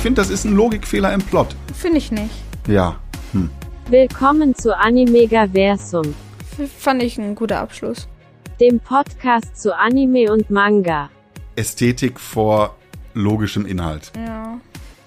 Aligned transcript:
Ich 0.00 0.02
finde, 0.02 0.22
das 0.22 0.30
ist 0.30 0.46
ein 0.46 0.56
Logikfehler 0.56 1.12
im 1.12 1.20
Plot. 1.20 1.54
Finde 1.74 1.98
ich 1.98 2.10
nicht. 2.10 2.30
Ja. 2.66 2.98
Hm. 3.32 3.50
Willkommen 3.90 4.54
zu 4.54 4.74
Animegaversum, 4.74 6.14
fand 6.78 7.02
ich 7.02 7.18
ein 7.18 7.34
guter 7.34 7.60
Abschluss. 7.60 8.08
dem 8.60 8.80
Podcast 8.80 9.60
zu 9.60 9.76
Anime 9.76 10.32
und 10.32 10.48
Manga. 10.48 11.10
Ästhetik 11.54 12.18
vor 12.18 12.76
logischem 13.12 13.66
Inhalt. 13.66 14.10
Ja. 14.16 14.58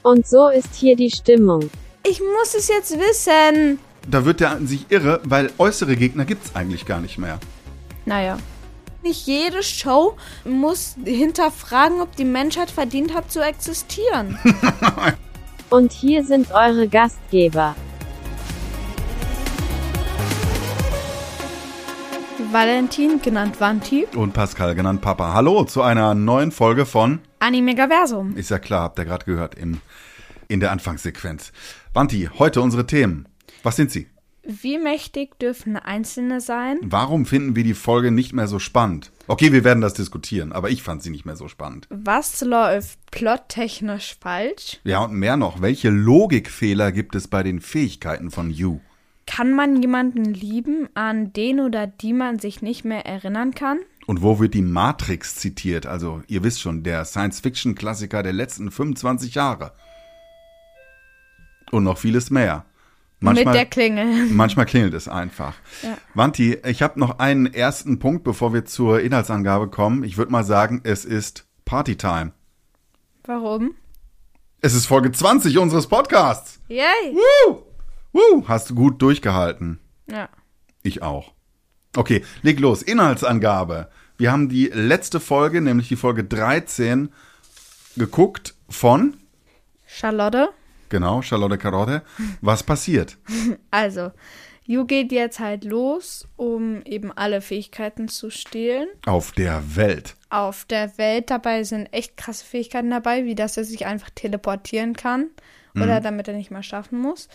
Und 0.04 0.28
so 0.28 0.50
ist 0.50 0.75
hier 0.75 0.96
die 0.96 1.10
Stimmung. 1.10 1.71
Ich 2.07 2.20
muss 2.20 2.54
es 2.55 2.68
jetzt 2.68 2.91
wissen. 2.91 3.80
Da 4.07 4.25
wird 4.25 4.41
er 4.41 4.52
an 4.52 4.68
sich 4.68 4.86
irre, 4.91 5.21
weil 5.23 5.50
äußere 5.57 5.96
Gegner 5.96 6.25
gibt's 6.25 6.55
eigentlich 6.55 6.86
gar 6.86 7.00
nicht 7.02 7.18
mehr. 7.18 7.39
Naja. 8.05 8.38
Nicht 9.04 9.28
jede 9.28 9.64
Show 9.64 10.16
muss 10.46 10.96
hinterfragen, 11.04 12.00
ob 12.00 12.16
die 12.16 12.24
Menschheit 12.24 12.71
verdient 12.71 13.14
hat 13.14 13.30
zu 13.30 13.42
existieren. 13.42 14.39
Und 15.70 15.92
hier 15.92 16.24
sind 16.24 16.54
eure 16.54 16.88
Gastgeber. 16.88 17.75
Valentin, 22.54 23.21
genannt 23.21 23.60
Vanti, 23.60 24.08
Und 24.16 24.32
Pascal, 24.34 24.74
genannt 24.74 25.02
Papa. 25.02 25.33
Hallo 25.33 25.66
zu 25.66 25.82
einer 25.82 26.14
neuen 26.14 26.54
Folge 26.54 26.86
von, 26.86 27.20
Animegaversum. 27.39 28.38
ist 28.38 28.52
ja 28.52 28.60
klar, 28.60 28.83
habt 28.83 29.00
ihr 29.00 29.06
gerade 29.06 29.25
gehört, 29.25 29.56
im, 29.56 29.82
in 30.47 30.61
der 30.61 30.72
Anfangssequenz. 30.72 31.52
Wanti, 31.94 32.30
heute 32.39 32.61
unsere 32.61 32.86
Themen. 32.86 33.28
Was 33.64 33.75
sind 33.75 33.92
sie? 33.92 34.08
Wie 34.45 34.78
mächtig 34.78 35.39
dürfen 35.39 35.78
Einzelne 35.78 36.42
sein? 36.42 36.78
Warum 36.81 37.25
finden 37.25 37.56
wir 37.56 37.64
die 37.64 37.73
Folge 37.73 38.11
nicht 38.11 38.33
mehr 38.33 38.47
so 38.47 38.59
spannend? 38.59 39.11
Okay, 39.28 39.53
wir 39.53 39.64
werden 39.64 39.80
das 39.80 39.94
diskutieren, 39.94 40.52
aber 40.52 40.69
ich 40.69 40.83
fand 40.83 41.02
sie 41.02 41.11
nicht 41.11 41.25
mehr 41.25 41.38
so 41.38 41.47
spannend. 41.47 41.88
Was 41.89 42.41
läuft 42.41 42.99
plottechnisch 43.09 44.17
falsch? 44.19 44.81
Ja, 44.83 45.05
und 45.05 45.14
mehr 45.14 45.38
noch, 45.38 45.61
welche 45.61 45.89
Logikfehler 45.89 46.91
gibt 46.91 47.16
es 47.16 47.30
bei 47.30 47.41
den 47.41 47.61
Fähigkeiten 47.61 48.31
von 48.31 48.49
Yu? 48.49 48.81
Kann 49.25 49.53
man 49.53 49.81
jemanden 49.81 50.25
lieben, 50.25 50.89
an 50.94 51.31
den 51.31 51.61
oder 51.61 51.88
die 51.88 52.11
man 52.11 52.39
sich 52.39 52.61
nicht 52.61 52.83
mehr 52.83 53.05
erinnern 53.05 53.55
kann? 53.55 53.80
Und 54.08 54.21
wo 54.21 54.39
wird 54.39 54.53
die 54.53 54.61
Matrix 54.61 55.36
zitiert? 55.36 55.86
Also, 55.86 56.21
ihr 56.27 56.44
wisst 56.44 56.59
schon, 56.59 56.83
der 56.83 57.05
Science-Fiction-Klassiker 57.05 58.21
der 58.21 58.33
letzten 58.33 58.69
25 58.69 59.36
Jahre. 59.36 59.71
Und 61.71 61.86
noch 61.86 61.97
vieles 61.97 62.30
mehr. 62.30 62.66
Mit 63.31 63.45
der 63.45 63.66
Klingel. 63.66 64.25
Manchmal 64.31 64.66
klingelt 64.66 64.93
es 64.93 65.07
einfach. 65.07 65.55
Ja. 65.81 65.97
Wanti, 66.13 66.57
ich 66.66 66.81
habe 66.81 66.99
noch 66.99 67.19
einen 67.19 67.53
ersten 67.53 67.99
Punkt, 67.99 68.23
bevor 68.23 68.53
wir 68.53 68.65
zur 68.65 68.99
Inhaltsangabe 68.99 69.69
kommen. 69.69 70.03
Ich 70.03 70.17
würde 70.17 70.31
mal 70.31 70.43
sagen, 70.43 70.81
es 70.83 71.05
ist 71.05 71.45
Partytime. 71.65 72.33
Warum? 73.25 73.75
Es 74.61 74.73
ist 74.73 74.85
Folge 74.85 75.11
20 75.11 75.57
unseres 75.57 75.88
Podcasts. 75.88 76.59
Yay! 76.67 76.83
Woo! 77.13 77.63
Woo! 78.11 78.47
Hast 78.47 78.69
du 78.69 78.75
gut 78.75 79.02
durchgehalten. 79.02 79.80
Ja. 80.08 80.30
Ich 80.83 81.02
auch. 81.02 81.33
Okay, 81.95 82.23
leg 82.41 82.59
los. 82.59 82.81
Inhaltsangabe. 82.81 83.89
Wir 84.17 84.31
haben 84.31 84.49
die 84.49 84.67
letzte 84.67 85.19
Folge, 85.19 85.61
nämlich 85.61 85.87
die 85.87 85.95
Folge 85.95 86.23
13, 86.23 87.09
geguckt 87.95 88.55
von, 88.69 89.17
Charlotte? 89.85 90.49
Genau, 90.94 91.22
Charlotte 91.23 91.58
Carotte. 91.58 92.03
Was 92.41 92.63
passiert? 92.63 93.17
Also, 93.72 94.11
Yu 94.66 94.86
geht 94.86 95.11
jetzt 95.11 95.39
halt 95.39 95.66
los, 95.66 96.27
um 96.38 96.83
eben 96.83 97.11
alle 97.11 97.41
Fähigkeiten 97.41 98.08
zu 98.08 98.30
stehlen. 98.30 98.88
Auf 99.05 99.31
der 99.33 99.75
Welt. 99.75 100.16
Auf 100.30 100.66
der 100.66 100.97
Welt 100.97 101.31
dabei 101.31 101.64
sind 101.64 101.88
echt 101.91 102.16
krasse 102.16 102.45
Fähigkeiten 102.45 102.91
dabei, 102.91 103.25
wie 103.25 103.36
dass 103.36 103.58
er 103.58 103.66
sich 103.66 103.86
einfach 103.86 104.11
teleportieren 104.11 104.95
kann 104.95 105.27
oder 105.76 105.99
damit 105.99 106.27
er 106.27 106.36
nicht 106.36 106.52
mehr 106.52 106.64
schaffen 106.64 106.99
muss. 106.99 107.27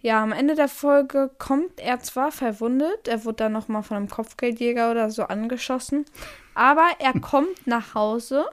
Ja, 0.00 0.22
am 0.22 0.32
Ende 0.32 0.56
der 0.56 0.68
Folge 0.68 1.30
kommt 1.38 1.78
er 1.80 2.00
zwar 2.00 2.32
verwundet, 2.32 3.08
er 3.08 3.24
wurde 3.24 3.36
dann 3.36 3.52
nochmal 3.52 3.84
von 3.84 3.96
einem 3.96 4.10
Kopfgeldjäger 4.10 4.90
oder 4.90 5.10
so 5.10 5.22
angeschossen, 5.22 6.04
aber 6.54 6.86
er 6.98 7.18
kommt 7.20 7.66
nach 7.66 7.94
Hause, 7.94 8.44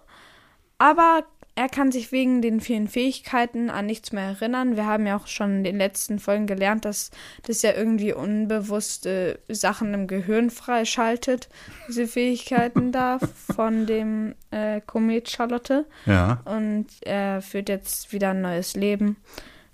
aber 0.78 1.26
er 1.62 1.70
kann 1.70 1.92
sich 1.92 2.12
wegen 2.12 2.42
den 2.42 2.60
vielen 2.60 2.88
Fähigkeiten 2.88 3.70
an 3.70 3.86
nichts 3.86 4.12
mehr 4.12 4.24
erinnern. 4.24 4.78
Wir 4.78 4.88
haben 4.88 5.06
ja 5.06 5.16
auch 5.16 5.28
schon 5.28 5.58
in 5.58 5.64
den 5.64 5.78
letzten 5.78 6.18
Folgen 6.18 6.48
gelernt, 6.48 6.86
dass 6.86 7.12
das 7.44 7.62
ja 7.62 7.74
irgendwie 7.74 8.14
unbewusste 8.14 9.38
Sachen 9.48 9.94
im 9.94 10.08
Gehirn 10.08 10.50
freischaltet, 10.50 11.50
diese 11.88 12.08
Fähigkeiten 12.08 12.92
da 12.92 13.20
von 13.56 13.86
dem 13.86 14.34
äh, 14.50 14.82
Komet 14.82 15.30
Charlotte. 15.30 15.86
Ja. 16.08 16.42
Und 16.46 16.88
er 17.02 17.44
führt 17.44 17.70
jetzt 17.70 18.12
wieder 18.12 18.32
ein 18.32 18.42
neues 18.42 18.76
Leben. 18.76 19.18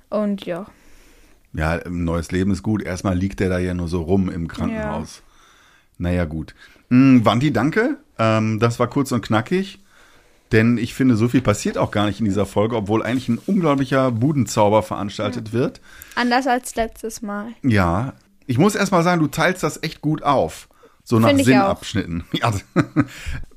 Und 0.09 0.45
ja, 0.45 0.65
Ja, 1.53 1.71
ein 1.71 2.03
neues 2.03 2.33
Leben 2.33 2.51
ist 2.51 2.63
gut. 2.63 2.83
Erstmal 2.83 3.17
liegt 3.17 3.39
er 3.39 3.47
da 3.47 3.59
ja 3.59 3.73
nur 3.73 3.87
so 3.87 4.01
rum 4.01 4.29
im 4.29 4.49
Krankenhaus. 4.49 5.23
Naja, 5.97 6.25
gut. 6.25 6.53
Hm, 6.89 7.23
Wanti, 7.23 7.53
danke. 7.53 7.95
Ähm, 8.19 8.59
das 8.59 8.77
war 8.77 8.89
kurz 8.89 9.13
und 9.13 9.21
knackig. 9.21 9.79
Denn 10.51 10.77
ich 10.77 10.93
finde, 10.93 11.15
so 11.15 11.27
viel 11.27 11.41
passiert 11.41 11.77
auch 11.77 11.91
gar 11.91 12.05
nicht 12.05 12.19
in 12.19 12.25
dieser 12.25 12.45
Folge, 12.45 12.77
obwohl 12.77 13.03
eigentlich 13.03 13.27
ein 13.27 13.39
unglaublicher 13.45 14.11
Budenzauber 14.11 14.81
veranstaltet 14.81 15.51
wird. 15.51 15.81
anders 16.15 16.47
als 16.47 16.75
letztes 16.75 17.21
Mal. 17.21 17.49
Ja, 17.63 18.13
ich 18.45 18.57
muss 18.57 18.75
erst 18.75 18.91
mal 18.91 19.03
sagen, 19.03 19.21
du 19.21 19.27
teilst 19.27 19.63
das 19.63 19.83
echt 19.83 20.01
gut 20.01 20.23
auf. 20.23 20.69
So 21.03 21.19
nach 21.19 21.37
Sinnabschnitten. 21.37 22.23
Ja, 22.33 22.53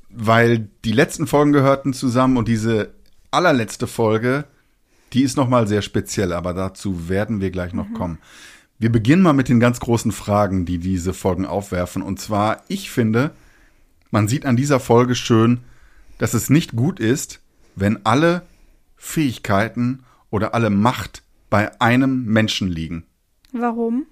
weil 0.09 0.67
die 0.83 0.91
letzten 0.91 1.27
Folgen 1.27 1.53
gehörten 1.53 1.93
zusammen 1.93 2.35
und 2.35 2.47
diese 2.47 2.89
allerletzte 3.31 3.87
Folge, 3.87 4.45
die 5.13 5.23
ist 5.23 5.37
nochmal 5.37 5.67
sehr 5.67 5.81
speziell, 5.81 6.33
aber 6.33 6.53
dazu 6.53 7.07
werden 7.07 7.39
wir 7.39 7.51
gleich 7.51 7.73
noch 7.73 7.93
kommen. 7.93 8.17
Wir 8.77 8.91
beginnen 8.91 9.21
mal 9.21 9.33
mit 9.33 9.47
den 9.47 9.59
ganz 9.59 9.79
großen 9.79 10.11
Fragen, 10.11 10.65
die 10.65 10.79
diese 10.79 11.13
Folgen 11.13 11.45
aufwerfen. 11.45 12.01
Und 12.01 12.19
zwar, 12.19 12.63
ich 12.67 12.91
finde, 12.91 13.31
man 14.09 14.27
sieht 14.27 14.45
an 14.45 14.55
dieser 14.57 14.79
Folge 14.79 15.15
schön, 15.15 15.59
dass 16.21 16.35
es 16.35 16.51
nicht 16.51 16.75
gut 16.75 16.99
ist, 16.99 17.39
wenn 17.75 18.05
alle 18.05 18.43
Fähigkeiten 18.95 20.03
oder 20.29 20.53
alle 20.53 20.69
Macht 20.69 21.23
bei 21.49 21.81
einem 21.81 22.25
Menschen 22.25 22.67
liegen. 22.67 23.05
Warum? 23.51 24.05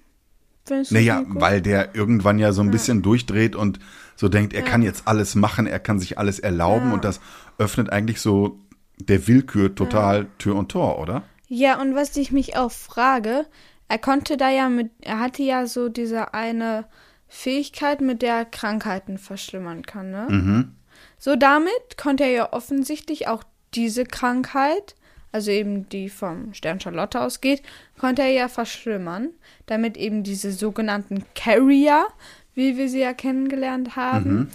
Naja, 0.89 1.23
weil 1.27 1.61
der 1.61 1.93
irgendwann 1.93 2.39
ja 2.39 2.51
so 2.51 2.63
ein 2.63 2.71
bisschen 2.71 3.03
durchdreht 3.03 3.55
und 3.55 3.79
so 4.15 4.27
denkt, 4.27 4.53
er 4.53 4.63
kann 4.63 4.81
jetzt 4.81 5.07
alles 5.07 5.35
machen, 5.35 5.67
er 5.67 5.79
kann 5.79 5.99
sich 5.99 6.17
alles 6.17 6.39
erlauben 6.39 6.93
und 6.93 7.03
das 7.03 7.21
öffnet 7.59 7.91
eigentlich 7.91 8.21
so 8.21 8.59
der 8.97 9.27
Willkür 9.27 9.75
total 9.75 10.25
Tür 10.39 10.55
und 10.55 10.69
Tor, 10.69 10.97
oder? 10.97 11.21
Ja, 11.47 11.79
und 11.79 11.93
was 11.93 12.17
ich 12.17 12.31
mich 12.31 12.57
auch 12.57 12.71
frage, 12.71 13.45
er 13.87 13.99
konnte 13.99 14.35
da 14.35 14.49
ja 14.49 14.67
mit, 14.67 14.89
er 15.01 15.19
hatte 15.19 15.43
ja 15.43 15.67
so 15.67 15.89
diese 15.89 16.33
eine 16.33 16.85
Fähigkeit, 17.27 18.01
mit 18.01 18.23
der 18.23 18.33
er 18.33 18.45
Krankheiten 18.45 19.19
verschlimmern 19.19 19.83
kann, 19.83 20.09
ne? 20.09 20.27
Mhm. 20.27 20.75
So 21.19 21.35
damit 21.35 21.97
konnte 21.97 22.23
er 22.23 22.31
ja 22.31 22.53
offensichtlich 22.53 23.27
auch 23.27 23.43
diese 23.75 24.05
Krankheit, 24.05 24.95
also 25.31 25.51
eben 25.51 25.87
die 25.89 26.09
vom 26.09 26.53
Stern 26.53 26.79
Charlotte 26.79 27.21
ausgeht, 27.21 27.61
konnte 27.99 28.23
er 28.23 28.31
ja 28.31 28.47
verschlimmern, 28.47 29.29
damit 29.67 29.97
eben 29.97 30.23
diese 30.23 30.51
sogenannten 30.51 31.25
Carrier, 31.35 32.07
wie 32.55 32.77
wir 32.77 32.89
sie 32.89 33.01
ja 33.01 33.13
kennengelernt 33.13 33.95
haben, 33.95 34.49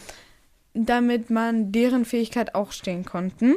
damit 0.75 1.31
man 1.31 1.71
deren 1.71 2.05
Fähigkeit 2.05 2.55
auch 2.55 2.73
stehen 2.73 3.05
konnten. 3.05 3.55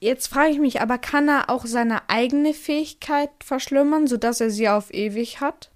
Jetzt 0.00 0.28
frage 0.28 0.50
ich 0.50 0.58
mich, 0.58 0.80
aber 0.80 0.98
kann 0.98 1.28
er 1.28 1.50
auch 1.50 1.66
seine 1.66 2.08
eigene 2.08 2.54
Fähigkeit 2.54 3.30
verschlimmern, 3.44 4.06
sodass 4.06 4.40
er 4.40 4.50
sie 4.50 4.68
auf 4.68 4.92
ewig 4.92 5.40
hat? 5.40 5.70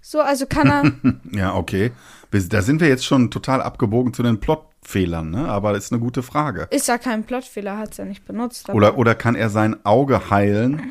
So, 0.00 0.20
also 0.20 0.46
kann 0.46 0.68
er. 0.68 1.14
Ja, 1.32 1.54
okay. 1.54 1.92
Da 2.32 2.62
sind 2.62 2.80
wir 2.80 2.88
jetzt 2.88 3.04
schon 3.04 3.30
total 3.30 3.60
abgebogen 3.60 4.14
zu 4.14 4.22
den 4.22 4.40
Plotfehlern, 4.40 5.30
ne? 5.30 5.48
Aber 5.48 5.72
das 5.72 5.84
ist 5.84 5.92
eine 5.92 6.00
gute 6.00 6.22
Frage. 6.22 6.66
ist 6.70 6.88
ja 6.88 6.96
kein 6.98 7.24
Plotfehler, 7.24 7.76
hat 7.76 7.92
es 7.92 7.98
ja 7.98 8.04
nicht 8.06 8.24
benutzt. 8.24 8.68
Oder, 8.70 8.96
oder 8.96 9.14
kann 9.14 9.34
er 9.34 9.50
sein 9.50 9.84
Auge 9.84 10.30
heilen, 10.30 10.90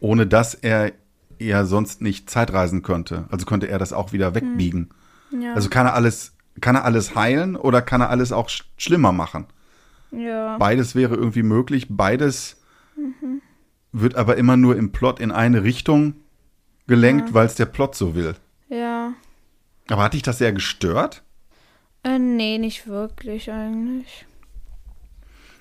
ohne 0.00 0.26
dass 0.26 0.54
er 0.54 0.92
ja 1.38 1.64
sonst 1.66 2.00
nicht 2.00 2.30
Zeitreisen 2.30 2.82
könnte? 2.82 3.26
Also 3.30 3.44
könnte 3.46 3.68
er 3.68 3.78
das 3.78 3.92
auch 3.92 4.12
wieder 4.12 4.34
wegbiegen? 4.34 4.90
ja, 5.38 5.52
Also 5.54 5.68
kann 5.68 5.86
er 5.86 5.94
alles, 5.94 6.32
kann 6.62 6.76
er 6.76 6.84
alles 6.84 7.14
heilen 7.14 7.56
oder 7.56 7.82
kann 7.82 8.00
er 8.00 8.08
alles 8.10 8.32
auch 8.32 8.48
sch 8.48 8.64
schlimmer 8.78 9.12
machen? 9.12 9.46
ja. 10.12 10.56
Beides 10.58 10.94
wäre 10.94 11.14
irgendwie 11.14 11.42
möglich. 11.42 11.86
Beides 11.90 12.56
wird 13.92 14.14
aber 14.16 14.36
immer 14.36 14.56
nur 14.56 14.76
im 14.76 14.92
Plot 14.92 15.20
in 15.20 15.30
eine 15.30 15.62
Richtung 15.62 16.14
gelenkt, 16.86 17.34
weil 17.34 17.46
es 17.46 17.54
der 17.54 17.66
Plot 17.66 17.94
so 17.94 18.14
will. 18.14 18.34
Aber 19.90 20.02
hat 20.04 20.14
dich 20.14 20.22
das 20.22 20.38
sehr 20.38 20.52
gestört? 20.52 21.22
Äh, 22.04 22.18
nee, 22.18 22.58
nicht 22.58 22.86
wirklich 22.86 23.50
eigentlich. 23.50 24.24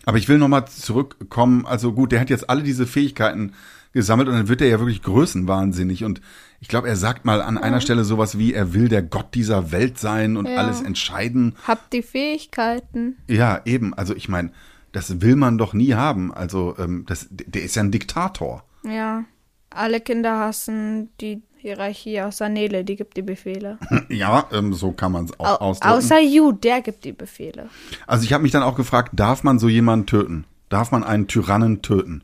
Aber 0.06 0.18
ich 0.18 0.28
will 0.30 0.38
nochmal 0.38 0.68
zurückkommen. 0.68 1.66
Also 1.66 1.94
gut, 1.94 2.12
der 2.12 2.20
hat 2.22 2.30
jetzt 2.30 2.50
alle 2.50 2.64
diese 2.64 2.88
Fähigkeiten 2.88 3.54
gesammelt 3.92 4.30
und 4.30 4.36
dann 4.36 4.48
wird 4.48 4.62
er 4.62 4.68
ja 4.68 4.80
wirklich 4.80 5.02
größenwahnsinnig. 5.02 6.04
Und 6.04 6.22
ich 6.62 6.68
glaube, 6.68 6.88
er 6.88 6.96
sagt 6.96 7.26
mal 7.26 7.42
an 7.42 7.58
einer 7.58 7.81
Stelle 7.81 8.04
sowas 8.04 8.38
wie, 8.38 8.54
er 8.54 8.74
will 8.74 8.88
der 8.88 9.02
Gott 9.04 9.34
dieser 9.36 9.72
Welt 9.72 9.98
sein 10.00 10.38
und 10.38 10.48
Ja. 10.48 10.58
alles 10.58 10.81
entscheiden. 10.81 11.56
Habt 11.68 11.92
die 11.94 12.02
Fähigkeiten. 12.04 13.18
Ja, 13.28 13.62
eben. 13.66 13.94
Also 13.94 14.16
ich 14.16 14.30
meine, 14.30 14.52
das 14.92 15.22
will 15.22 15.36
man 15.36 15.58
doch 15.58 15.74
nie 15.74 15.94
haben. 15.94 16.34
Also, 16.34 16.76
ähm, 16.80 17.06
das, 17.08 17.28
der 17.30 17.64
ist 17.64 17.76
ja 17.76 17.84
ein 17.84 17.92
Diktator. 17.92 18.64
Ja. 18.84 19.26
Alle 19.72 20.02
Kinder 20.02 20.40
hassen 20.40 21.10
die 21.22 21.44
Hierarchie 21.60 22.22
außer 22.22 22.50
Nele, 22.50 22.84
die 22.84 22.96
gibt 22.96 23.16
die 23.18 23.22
Befehle. 23.22 23.78
Ja, 24.10 24.48
ähm, 24.52 24.74
so 24.74 24.92
kann 24.92 25.12
man 25.12 25.26
es 25.26 25.40
auch 25.40 25.62
Au 25.62 25.66
ausdrücken. 25.66 25.94
außer 25.94 26.20
Yu, 26.22 26.52
der 26.52 26.82
gibt 26.82 27.04
die 27.06 27.12
Befehle. 27.12 27.70
Also 28.08 28.24
ich 28.24 28.34
habe 28.34 28.42
mich 28.44 28.52
dann 28.52 28.64
auch 28.64 28.76
gefragt, 28.76 29.12
darf 29.14 29.44
man 29.44 29.60
so 29.60 29.68
jemanden 29.70 30.06
töten? 30.08 30.46
Darf 30.70 30.92
man 30.92 31.04
einen 31.04 31.28
Tyrannen 31.28 31.82
töten? 31.82 32.24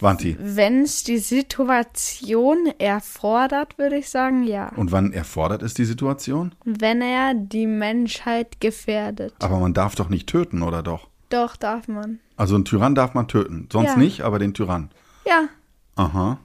Wanti. 0.00 0.36
Wenn 0.40 0.82
es 0.82 1.04
die 1.04 1.18
Situation 1.18 2.56
erfordert, 2.78 3.76
würde 3.78 3.96
ich 3.98 4.08
sagen, 4.08 4.44
ja. 4.44 4.70
Und 4.76 4.92
wann 4.92 5.12
erfordert 5.12 5.62
es 5.62 5.74
die 5.74 5.84
Situation? 5.84 6.54
Wenn 6.64 7.02
er 7.02 7.34
die 7.34 7.66
Menschheit 7.66 8.60
gefährdet. 8.60 9.34
Aber 9.40 9.58
man 9.60 9.74
darf 9.74 9.94
doch 9.94 10.08
nicht 10.08 10.26
töten, 10.26 10.62
oder 10.62 10.82
doch? 10.82 11.08
Doch, 11.28 11.56
darf 11.56 11.86
man. 11.88 12.18
Also 12.36 12.54
einen 12.54 12.64
Tyrann 12.64 12.94
darf 12.94 13.12
man 13.14 13.28
töten. 13.28 13.68
Sonst 13.70 13.90
Ja. 13.90 13.96
nicht, 13.96 14.22
aber 14.22 14.38
den 14.38 14.54
Tyrann. 14.54 14.90
Ja. 15.26 15.48
Aha. 15.96 16.38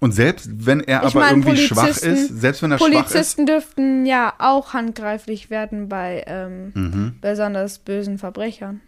Und 0.00 0.12
selbst 0.12 0.48
wenn 0.66 0.80
er 0.80 1.00
Ich 1.04 1.08
aber 1.14 1.20
mein, 1.20 1.42
irgendwie 1.42 1.56
schwach 1.58 1.82
Polizisten- 1.82 2.14
ist, 2.14 2.40
selbst 2.40 2.62
wenn 2.62 2.72
er 2.72 2.78
schwach 2.78 2.86
ist, 2.88 2.94
Polizisten 2.94 3.46
dürften 3.46 4.06
ja 4.06 4.32
auch 4.38 4.72
handgreiflich 4.72 5.50
werden 5.50 5.88
bei 5.90 6.24
ähm, 6.26 6.72
Mhm. 6.74 7.14
besonders 7.20 7.78
bösen 7.78 8.16
Verbrechern. 8.18 8.80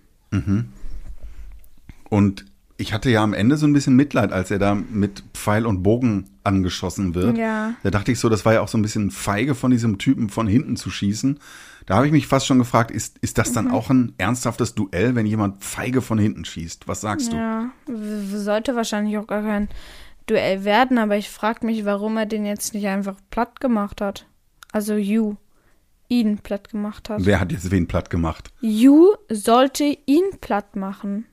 und 2.09 2.44
ich 2.79 2.93
hatte 2.93 3.11
ja 3.11 3.23
am 3.23 3.32
Ende 3.35 3.56
so 3.56 3.67
ein 3.67 3.73
bisschen 3.73 3.94
Mitleid, 3.94 4.32
als 4.32 4.50
er 4.50 4.59
da 4.59 4.75
mit 4.75 5.23
Pfeil 5.35 5.67
und 5.67 5.82
Bogen 5.82 6.31
angeschossen 6.43 7.14
wird. 7.14 7.37
Ja. 7.38 7.75
Da 7.82 7.91
dachte 7.91 8.11
ich 8.11 8.19
so, 8.19 8.29
das 8.29 8.44
war 8.44 8.55
ja 8.55 8.61
auch 8.62 8.69
so 8.69 8.76
ein 8.79 8.82
bisschen 8.82 9.11
feige 9.11 9.55
von 9.55 9.70
diesem 9.70 9.99
Typen 9.99 10.31
von 10.31 10.49
hinten 10.49 10.76
zu 10.76 10.91
schießen. 10.91 11.38
Da 11.87 11.97
habe 11.97 12.06
ich 12.06 12.12
mich 12.12 12.26
fast 12.26 12.47
schon 12.47 12.59
gefragt, 12.59 12.91
ist, 12.91 13.19
ist 13.19 13.38
das 13.38 13.50
Mhm. 13.50 13.55
dann 13.55 13.70
auch 13.70 13.91
ein 13.91 14.12
ernsthaftes 14.19 14.75
Duell, 14.75 15.14
wenn 15.14 15.26
jemand 15.26 15.62
feige 15.62 16.00
von 16.00 16.19
hinten 16.19 16.44
schießt? 16.44 16.88
Was 16.88 17.03
sagst 17.03 17.32
du? 17.32 17.37
Ja, 17.37 17.70
w- 17.87 18.37
sollte 18.38 18.75
wahrscheinlich 18.75 19.19
auch 19.19 19.26
gar 19.26 19.43
kein 19.43 19.69
Duell 20.26 20.64
werden, 20.64 20.98
aber 20.98 21.16
ich 21.16 21.28
frage 21.30 21.66
mich, 21.66 21.84
warum 21.84 22.16
er 22.16 22.26
den 22.26 22.46
jetzt 22.46 22.74
nicht 22.74 22.86
einfach 22.86 23.16
platt 23.30 23.60
gemacht 23.60 24.00
hat. 24.00 24.26
Also 24.72 24.94
Yu 24.94 25.36
ihn 26.12 26.38
platt 26.38 26.69
gemacht 26.69 27.08
hat. 27.08 27.24
Wer 27.24 27.40
hat 27.40 27.52
jetzt 27.52 27.70
wen 27.70 27.88
platt 27.88 28.10
gemacht? 28.10 28.50
Yu 28.60 29.14
sollte 29.30 29.96
ihn 30.06 30.24
platt 30.40 30.76
machen. 30.76 31.24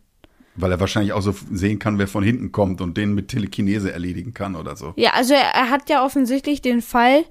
Weil 0.55 0.71
er 0.71 0.79
wahrscheinlich 0.79 1.13
auch 1.13 1.21
so 1.21 1.35
sehen 1.51 1.79
kann, 1.79 1.99
wer 1.99 2.07
von 2.07 2.23
hinten 2.23 2.51
kommt 2.51 2.81
und 2.81 2.97
den 2.97 3.13
mit 3.13 3.27
Telekinese 3.27 3.91
erledigen 3.91 4.33
kann 4.33 4.55
oder 4.55 4.75
so. 4.75 4.93
Ja, 4.95 5.11
also 5.13 5.33
er, 5.33 5.53
er 5.53 5.69
hat 5.69 5.89
ja 5.89 6.03
offensichtlich 6.03 6.61
den 6.61 6.81
Fall, 6.81 7.25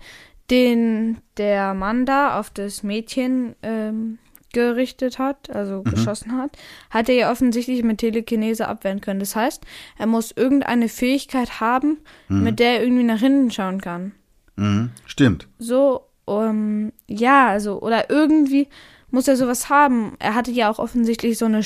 den 0.51 1.19
der 1.37 1.75
Mann 1.75 2.07
da 2.07 2.39
auf 2.39 2.51
das 2.51 2.83
Mädchen 2.83 3.55
ähm, 3.63 4.19
gerichtet 4.53 5.19
hat, 5.19 5.51
also 5.51 5.83
geschossen 5.83 6.37
hat, 6.37 6.51
hat 6.91 7.09
er 7.09 7.15
ja 7.15 7.31
offensichtlich 7.31 7.83
mit 7.83 7.99
Telekinese 7.99 8.69
abwehren 8.69 9.01
können. 9.01 9.21
Das 9.21 9.37
heißt, 9.37 9.65
er 9.99 10.07
muss 10.07 10.33
irgendeine 10.33 10.89
Fähigkeit 10.89 11.61
haben, 11.61 11.99
mit 12.29 12.59
der 12.59 12.77
er 12.77 12.83
irgendwie 12.83 13.05
nach 13.05 13.21
hinten 13.21 13.51
schauen 13.51 13.81
kann. 13.81 14.13
Mhm. 14.57 14.91
Stimmt. 15.07 15.49
So, 15.59 16.05
um, 16.25 16.93
ja, 17.07 17.49
also, 17.49 17.81
oder 17.81 18.11
irgendwie 18.11 18.69
muss 19.11 19.29
er 19.29 19.37
sowas 19.37 19.71
haben. 19.71 20.15
Er 20.19 20.35
hatte 20.35 20.51
ja 20.51 20.71
auch 20.71 20.79
offensichtlich 20.79 21.39
so 21.39 21.47
eine 21.47 21.63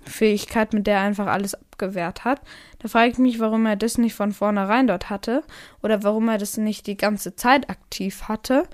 Schutzschildfähigkeit, 0.00 0.72
mit 0.72 0.86
der 0.86 0.96
er 0.96 1.02
einfach 1.02 1.26
alles 1.26 1.54
abgewehrt 1.54 2.24
hat. 2.24 2.40
Da 2.78 2.88
frage 2.88 3.12
ich 3.12 3.18
mich, 3.18 3.40
warum 3.40 3.66
er 3.66 3.76
das 3.76 3.98
nicht 3.98 4.14
von 4.14 4.32
vornherein 4.32 4.86
dort 4.86 5.10
hatte 5.10 5.42
oder 5.82 6.02
warum 6.02 6.28
er 6.28 6.38
das 6.38 6.56
nicht 6.56 6.86
die 6.86 6.96
ganze 6.96 7.36
Zeit 7.36 7.68
aktiv 7.68 8.22
hatte. 8.28 8.64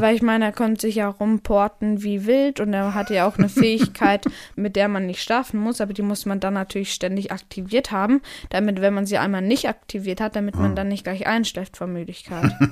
Weil 0.00 0.14
ich 0.14 0.22
meine, 0.22 0.46
er 0.46 0.52
konnte 0.52 0.82
sich 0.82 0.96
ja 0.96 1.08
rumporten 1.08 2.02
wie 2.02 2.26
wild 2.26 2.60
und 2.60 2.72
er 2.72 2.94
hatte 2.94 3.14
ja 3.14 3.26
auch 3.26 3.38
eine 3.38 3.48
Fähigkeit, 3.50 4.26
mit 4.54 4.76
der 4.76 4.88
man 4.88 5.06
nicht 5.06 5.22
schlafen 5.22 5.60
muss, 5.60 5.80
aber 5.80 5.92
die 5.92 6.02
muss 6.02 6.26
man 6.26 6.40
dann 6.40 6.54
natürlich 6.54 6.92
ständig 6.92 7.32
aktiviert 7.32 7.90
haben, 7.90 8.20
damit, 8.50 8.80
wenn 8.80 8.94
man 8.94 9.06
sie 9.06 9.18
einmal 9.18 9.42
nicht 9.42 9.68
aktiviert 9.68 10.20
hat, 10.20 10.36
damit 10.36 10.56
man 10.56 10.76
dann 10.76 10.88
nicht 10.88 11.04
gleich 11.04 11.26
einschläft 11.26 11.76
vor 11.76 11.86
Müdigkeit. 11.86 12.52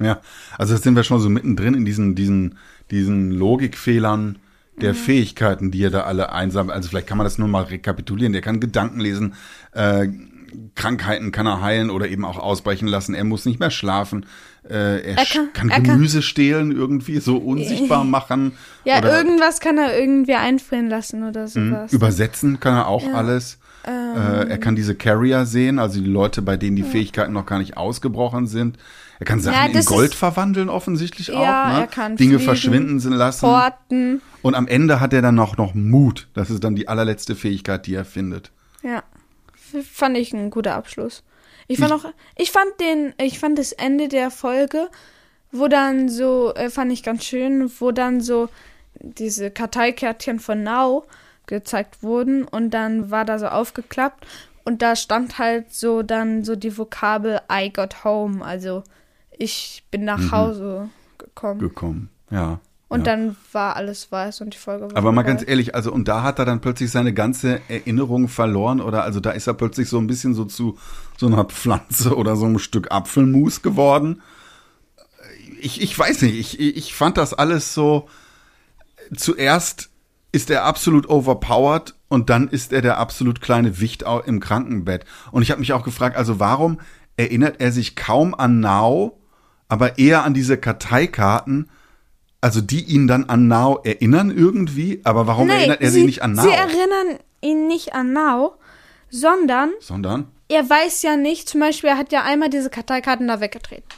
Ja, 0.00 0.20
also 0.58 0.74
jetzt 0.74 0.82
sind 0.82 0.96
wir 0.96 1.02
schon 1.02 1.20
so 1.20 1.30
mittendrin 1.30 1.74
in 1.74 1.84
diesen, 1.84 2.14
diesen, 2.14 2.58
diesen 2.90 3.30
Logikfehlern 3.30 4.38
der 4.80 4.94
Fähigkeiten, 4.94 5.70
die 5.70 5.82
er 5.84 5.90
da 5.90 6.00
alle 6.02 6.32
einsammelt. 6.32 6.74
Also 6.74 6.88
vielleicht 6.88 7.06
kann 7.06 7.18
man 7.18 7.24
das 7.24 7.38
nur 7.38 7.48
mal 7.48 7.62
rekapitulieren. 7.64 8.32
Der 8.32 8.42
kann 8.42 8.60
Gedanken 8.60 9.00
lesen, 9.00 9.34
äh, 9.72 10.08
Krankheiten 10.76 11.32
kann 11.32 11.46
er 11.46 11.60
heilen 11.62 11.90
oder 11.90 12.06
eben 12.08 12.24
auch 12.24 12.38
ausbrechen 12.38 12.86
lassen. 12.86 13.14
Er 13.14 13.24
muss 13.24 13.44
nicht 13.44 13.58
mehr 13.60 13.70
schlafen. 13.70 14.26
Äh, 14.68 15.00
er, 15.00 15.04
Er 15.04 15.14
kann, 15.16 15.24
kann- 15.26 15.52
kann 15.52 15.68
er 15.70 15.74
kann- 15.76 15.84
Gemüse 15.96 16.22
stehlen, 16.22 16.70
irgendwie 16.70 17.18
so 17.18 17.36
unsichtbar 17.38 18.04
machen. 18.04 18.52
Ja, 18.84 18.98
oder 18.98 19.16
irgendwas 19.16 19.60
kann 19.60 19.78
er 19.78 19.98
irgendwie 19.98 20.34
einfrieren 20.34 20.88
lassen 20.90 21.26
oder 21.26 21.48
sowas. 21.48 21.90
Übersetzen 21.92 22.60
kann 22.60 22.74
er 22.74 22.86
auch 22.86 23.06
alles. 23.14 23.58
Ähm. 23.86 24.16
Äh, 24.16 24.48
er 24.50 24.58
kann 24.58 24.76
diese 24.76 24.94
Carrier 24.94 25.46
sehen, 25.46 25.78
also 25.78 26.00
die 26.00 26.06
Leute, 26.10 26.42
bei 26.42 26.58
denen 26.58 26.76
die 26.76 26.82
Fähigkeiten 26.82 27.32
noch 27.32 27.46
gar 27.46 27.58
nicht 27.58 27.76
ausgebrochen 27.78 28.46
sind. 28.46 28.76
Er 29.20 29.26
kann 29.26 29.40
Sachen 29.40 29.66
in 29.68 29.72
das 29.72 29.86
Gold 29.86 30.10
ist- 30.10 30.16
verwandeln, 30.16 30.68
offensichtlich 30.68 31.28
Ja, 31.28 31.34
auch. 31.34 31.72
Ne? 31.74 31.80
er 31.80 31.86
kann 31.86 32.16
Dinge 32.16 32.34
fliegen, 32.38 32.44
verschwinden 32.44 33.12
lassen. 33.12 33.40
Porten. 33.46 34.22
Und 34.42 34.54
am 34.54 34.66
Ende 34.66 35.00
hat 35.00 35.12
er 35.12 35.22
dann 35.22 35.38
auch 35.38 35.56
noch 35.56 35.74
Mut. 35.74 36.28
Das 36.34 36.50
ist 36.50 36.64
dann 36.64 36.74
die 36.74 36.88
allerletzte 36.88 37.34
Fähigkeit, 37.36 37.86
die 37.86 37.94
er 37.94 38.04
findet. 38.04 38.50
Ja. 38.82 39.02
Fand 39.92 40.16
ich 40.18 40.32
ein 40.32 40.50
guter 40.50 40.74
Abschluss. 40.74 41.22
Ich 41.66 41.78
fand 41.78 41.92
auch, 41.92 42.04
ich 42.36 42.50
fand 42.50 42.68
den, 42.80 43.14
ich 43.20 43.38
fand 43.38 43.58
das 43.58 43.72
Ende 43.72 44.08
der 44.08 44.30
Folge, 44.30 44.88
wo 45.50 45.68
dann 45.68 46.08
so, 46.08 46.52
äh, 46.54 46.68
fand 46.68 46.92
ich 46.92 47.02
ganz 47.02 47.24
schön, 47.24 47.70
wo 47.80 47.90
dann 47.90 48.20
so 48.20 48.48
diese 49.00 49.50
Karteikärtchen 49.50 50.38
von 50.40 50.62
Now 50.62 51.06
gezeigt 51.46 52.02
wurden 52.02 52.44
und 52.44 52.70
dann 52.70 53.10
war 53.10 53.24
da 53.24 53.38
so 53.38 53.46
aufgeklappt 53.46 54.26
und 54.64 54.82
da 54.82 54.94
stand 54.96 55.38
halt 55.38 55.72
so 55.74 56.02
dann 56.02 56.44
so 56.44 56.54
die 56.56 56.76
Vokabel 56.76 57.40
I 57.50 57.70
got 57.72 58.04
home, 58.04 58.44
also 58.44 58.82
ich 59.38 59.84
bin 59.90 60.04
nach 60.04 60.32
Hause 60.32 60.88
gekommen. 61.18 61.60
Gekommen. 61.60 62.10
Ja. 62.30 62.60
Und 62.88 63.06
ja. 63.06 63.16
dann 63.16 63.36
war 63.52 63.76
alles 63.76 64.12
weiß 64.12 64.40
und 64.42 64.54
die 64.54 64.58
Folge 64.58 64.84
war 64.84 64.96
Aber 64.96 65.10
mal 65.10 65.22
vorbei. 65.22 65.38
ganz 65.38 65.48
ehrlich, 65.48 65.74
also 65.74 65.92
und 65.92 66.06
da 66.06 66.22
hat 66.22 66.38
er 66.38 66.44
dann 66.44 66.60
plötzlich 66.60 66.90
seine 66.90 67.12
ganze 67.12 67.60
Erinnerung 67.68 68.28
verloren 68.28 68.80
oder 68.80 69.02
also 69.02 69.20
da 69.20 69.30
ist 69.30 69.46
er 69.46 69.54
plötzlich 69.54 69.88
so 69.88 69.98
ein 69.98 70.06
bisschen 70.06 70.34
so 70.34 70.44
zu 70.44 70.78
so 71.16 71.26
einer 71.26 71.44
Pflanze 71.44 72.16
oder 72.16 72.36
so 72.36 72.44
einem 72.44 72.58
Stück 72.58 72.92
Apfelmus 72.92 73.62
geworden. 73.62 74.22
Ich, 75.60 75.80
ich 75.80 75.98
weiß 75.98 76.22
nicht, 76.22 76.34
ich, 76.34 76.60
ich 76.60 76.94
fand 76.94 77.16
das 77.16 77.32
alles 77.32 77.74
so, 77.74 78.08
zuerst 79.16 79.90
ist 80.30 80.50
er 80.50 80.64
absolut 80.64 81.08
overpowered 81.08 81.94
und 82.08 82.28
dann 82.28 82.48
ist 82.48 82.72
er 82.72 82.82
der 82.82 82.98
absolut 82.98 83.40
kleine 83.40 83.80
Wicht 83.80 84.04
im 84.26 84.40
Krankenbett. 84.40 85.04
Und 85.30 85.42
ich 85.42 85.50
habe 85.50 85.60
mich 85.60 85.72
auch 85.72 85.84
gefragt, 85.84 86.16
also 86.16 86.38
warum 86.38 86.80
erinnert 87.16 87.60
er 87.60 87.72
sich 87.72 87.96
kaum 87.96 88.34
an 88.34 88.60
Now, 88.60 89.18
aber 89.68 89.98
eher 89.98 90.24
an 90.24 90.34
diese 90.34 90.56
Karteikarten, 90.56 91.70
also 92.40 92.60
die 92.60 92.84
ihn 92.84 93.06
dann 93.06 93.24
an 93.24 93.48
Now 93.48 93.80
erinnern 93.84 94.30
irgendwie, 94.30 95.00
aber 95.04 95.26
warum 95.26 95.48
erinnert 95.50 95.80
er 95.80 95.90
sie, 95.90 96.00
sich 96.00 96.06
nicht 96.06 96.22
an 96.22 96.32
Now? 96.32 96.42
Sie 96.42 96.50
erinnern 96.50 97.18
ihn 97.40 97.66
nicht 97.66 97.94
an 97.94 98.12
Now, 98.12 98.54
sondern 99.10 99.70
Sondern? 99.80 100.28
er 100.48 100.68
weiß 100.68 101.02
ja 101.02 101.16
nicht, 101.16 101.48
zum 101.48 101.60
Beispiel, 101.60 101.90
er 101.90 101.98
hat 101.98 102.12
ja 102.12 102.22
einmal 102.22 102.50
diese 102.50 102.70
Karteikarten 102.70 103.28
da 103.28 103.40
weggetreten. 103.40 103.88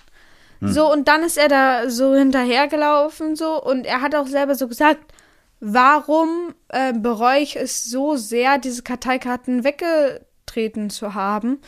So, 0.60 0.90
und 0.90 1.06
dann 1.06 1.22
ist 1.22 1.36
er 1.36 1.48
da 1.48 1.90
so 1.90 2.14
hinterhergelaufen, 2.14 3.36
so, 3.36 3.62
und 3.62 3.84
er 3.84 4.00
hat 4.00 4.14
auch 4.14 4.26
selber 4.26 4.54
so 4.54 4.68
gesagt, 4.68 5.12
warum 5.60 6.54
äh, 6.68 6.92
bereue 6.94 7.40
ich 7.40 7.56
es 7.56 7.84
so 7.84 8.16
sehr, 8.16 8.58
diese 8.58 8.82
Karteikarten 8.82 9.64
weggetreten 9.64 10.88
zu 10.88 11.14
haben? 11.14 11.58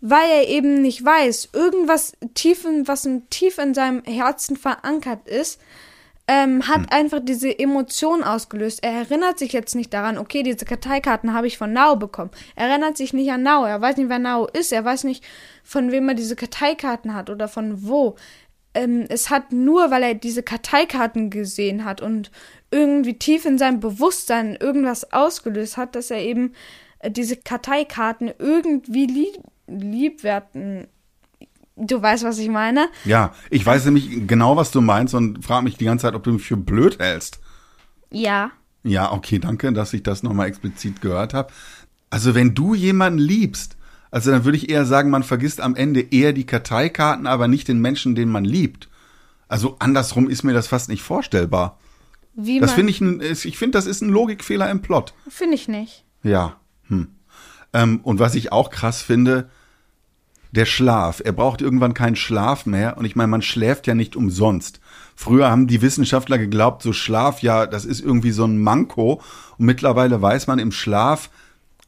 Weil 0.00 0.30
er 0.30 0.48
eben 0.48 0.82
nicht 0.82 1.04
weiß, 1.04 1.50
irgendwas 1.52 2.12
tief 2.34 2.64
in, 2.64 2.86
was 2.86 3.08
tief 3.30 3.58
in 3.58 3.74
seinem 3.74 4.02
Herzen 4.04 4.56
verankert 4.56 5.26
ist, 5.26 5.60
ähm, 6.28 6.66
hat 6.66 6.92
einfach 6.92 7.20
diese 7.22 7.56
Emotion 7.56 8.24
ausgelöst. 8.24 8.82
Er 8.82 8.92
erinnert 8.92 9.38
sich 9.38 9.52
jetzt 9.52 9.74
nicht 9.74 9.94
daran, 9.94 10.18
okay, 10.18 10.42
diese 10.42 10.64
Karteikarten 10.64 11.32
habe 11.32 11.46
ich 11.46 11.56
von 11.56 11.72
Now 11.72 11.96
bekommen. 11.96 12.30
Er 12.56 12.68
erinnert 12.68 12.96
sich 12.96 13.12
nicht 13.12 13.30
an 13.30 13.42
Now. 13.42 13.64
Er 13.64 13.80
weiß 13.80 13.96
nicht, 13.96 14.08
wer 14.08 14.18
Now 14.18 14.46
ist. 14.52 14.72
Er 14.72 14.84
weiß 14.84 15.04
nicht, 15.04 15.24
von 15.62 15.92
wem 15.92 16.08
er 16.08 16.14
diese 16.14 16.34
Karteikarten 16.34 17.14
hat 17.14 17.30
oder 17.30 17.46
von 17.46 17.86
wo. 17.86 18.16
Ähm, 18.74 19.04
es 19.08 19.30
hat 19.30 19.52
nur, 19.52 19.90
weil 19.92 20.02
er 20.02 20.14
diese 20.14 20.42
Karteikarten 20.42 21.30
gesehen 21.30 21.84
hat 21.84 22.00
und 22.00 22.32
irgendwie 22.72 23.14
tief 23.14 23.44
in 23.44 23.56
seinem 23.56 23.78
Bewusstsein 23.78 24.56
irgendwas 24.56 25.12
ausgelöst 25.12 25.76
hat, 25.76 25.94
dass 25.94 26.10
er 26.10 26.20
eben 26.20 26.54
äh, 26.98 27.10
diese 27.10 27.36
Karteikarten 27.36 28.32
irgendwie 28.38 29.06
lieb, 29.06 29.38
liebwerten. 29.66 30.86
Du 31.76 32.00
weißt, 32.00 32.24
was 32.24 32.38
ich 32.38 32.48
meine? 32.48 32.88
Ja, 33.04 33.34
ich 33.50 33.64
weiß 33.64 33.84
nämlich 33.86 34.26
genau, 34.26 34.56
was 34.56 34.70
du 34.70 34.80
meinst 34.80 35.14
und 35.14 35.44
frage 35.44 35.64
mich 35.64 35.76
die 35.76 35.84
ganze 35.84 36.02
Zeit, 36.02 36.14
ob 36.14 36.22
du 36.24 36.32
mich 36.32 36.44
für 36.46 36.56
blöd 36.56 36.98
hältst. 36.98 37.38
Ja. 38.10 38.50
Ja, 38.82 39.12
okay, 39.12 39.38
danke, 39.38 39.72
dass 39.72 39.92
ich 39.92 40.02
das 40.02 40.22
nochmal 40.22 40.46
explizit 40.48 41.00
gehört 41.02 41.34
habe. 41.34 41.52
Also 42.08 42.34
wenn 42.34 42.54
du 42.54 42.72
jemanden 42.74 43.18
liebst, 43.18 43.76
also 44.10 44.30
dann 44.30 44.44
würde 44.44 44.56
ich 44.56 44.70
eher 44.70 44.86
sagen, 44.86 45.10
man 45.10 45.22
vergisst 45.24 45.60
am 45.60 45.74
Ende 45.76 46.00
eher 46.00 46.32
die 46.32 46.46
Karteikarten, 46.46 47.26
aber 47.26 47.48
nicht 47.48 47.68
den 47.68 47.80
Menschen, 47.80 48.14
den 48.14 48.30
man 48.30 48.44
liebt. 48.44 48.88
Also 49.48 49.76
andersrum 49.80 50.30
ist 50.30 50.44
mir 50.44 50.54
das 50.54 50.68
fast 50.68 50.88
nicht 50.88 51.02
vorstellbar. 51.02 51.78
Wie 52.34 52.58
Das 52.60 52.72
finde 52.72 52.90
ich, 52.90 53.00
ein- 53.00 53.20
ich 53.20 53.58
finde, 53.58 53.76
das 53.76 53.86
ist 53.86 54.02
ein 54.02 54.08
Logikfehler 54.08 54.70
im 54.70 54.80
Plot. 54.82 55.14
Finde 55.28 55.54
ich 55.56 55.68
nicht. 55.68 56.04
Ja. 56.22 56.56
Hm. 56.88 57.08
Ähm, 57.72 58.00
und 58.02 58.18
was 58.20 58.34
ich 58.34 58.52
auch 58.52 58.70
krass 58.70 59.02
finde, 59.02 59.50
der 60.52 60.64
Schlaf. 60.64 61.20
Er 61.24 61.32
braucht 61.32 61.60
irgendwann 61.60 61.94
keinen 61.94 62.16
Schlaf 62.16 62.66
mehr. 62.66 62.96
Und 62.96 63.04
ich 63.04 63.16
meine, 63.16 63.28
man 63.28 63.42
schläft 63.42 63.86
ja 63.86 63.94
nicht 63.94 64.16
umsonst. 64.16 64.80
Früher 65.14 65.50
haben 65.50 65.66
die 65.66 65.82
Wissenschaftler 65.82 66.38
geglaubt, 66.38 66.82
so 66.82 66.92
Schlaf, 66.92 67.40
ja, 67.40 67.66
das 67.66 67.84
ist 67.84 68.00
irgendwie 68.00 68.32
so 68.32 68.44
ein 68.44 68.60
Manko. 68.60 69.22
Und 69.58 69.66
mittlerweile 69.66 70.20
weiß 70.20 70.46
man, 70.46 70.58
im 70.58 70.72
Schlaf 70.72 71.30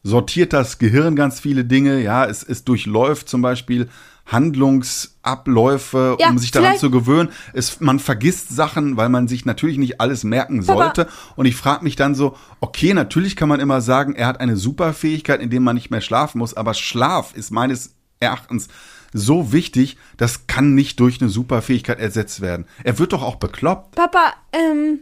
sortiert 0.03 0.53
das 0.53 0.79
Gehirn 0.79 1.15
ganz 1.15 1.39
viele 1.39 1.65
Dinge. 1.65 2.01
Ja, 2.01 2.25
es, 2.25 2.43
es 2.43 2.63
durchläuft 2.63 3.29
zum 3.29 3.41
Beispiel 3.41 3.89
Handlungsabläufe, 4.25 6.17
Ja, 6.19 6.29
um 6.29 6.37
sich 6.37 6.51
daran 6.51 6.77
zu 6.77 6.91
gewöhnen. 6.91 7.29
Es, 7.53 7.79
man 7.79 7.99
vergisst 7.99 8.49
Sachen, 8.49 8.97
weil 8.97 9.09
man 9.09 9.27
sich 9.27 9.45
natürlich 9.45 9.77
nicht 9.77 9.99
alles 10.01 10.23
merken 10.23 10.65
Papa. 10.65 10.83
sollte. 10.83 11.07
Und 11.35 11.45
ich 11.45 11.55
frage 11.55 11.83
mich 11.83 11.95
dann 11.95 12.15
so, 12.15 12.35
okay, 12.59 12.93
natürlich 12.93 13.35
kann 13.35 13.49
man 13.49 13.59
immer 13.59 13.81
sagen, 13.81 14.15
er 14.15 14.27
hat 14.27 14.39
eine 14.39 14.55
Superfähigkeit, 14.55 15.41
indem 15.41 15.63
man 15.63 15.75
nicht 15.75 15.89
mehr 15.89 16.01
schlafen 16.01 16.39
muss, 16.39 16.55
aber 16.55 16.73
Schlaf 16.73 17.33
ist 17.35 17.51
meines 17.51 17.95
Erachtens 18.29 18.67
so 19.13 19.51
wichtig, 19.53 19.97
das 20.17 20.45
kann 20.47 20.75
nicht 20.75 20.99
durch 20.99 21.21
eine 21.21 21.29
Superfähigkeit 21.29 21.99
ersetzt 21.99 22.41
werden. 22.41 22.65
Er 22.83 22.99
wird 22.99 23.13
doch 23.13 23.23
auch 23.23 23.37
bekloppt. 23.37 23.95
Papa, 23.95 24.33
ähm, 24.51 24.99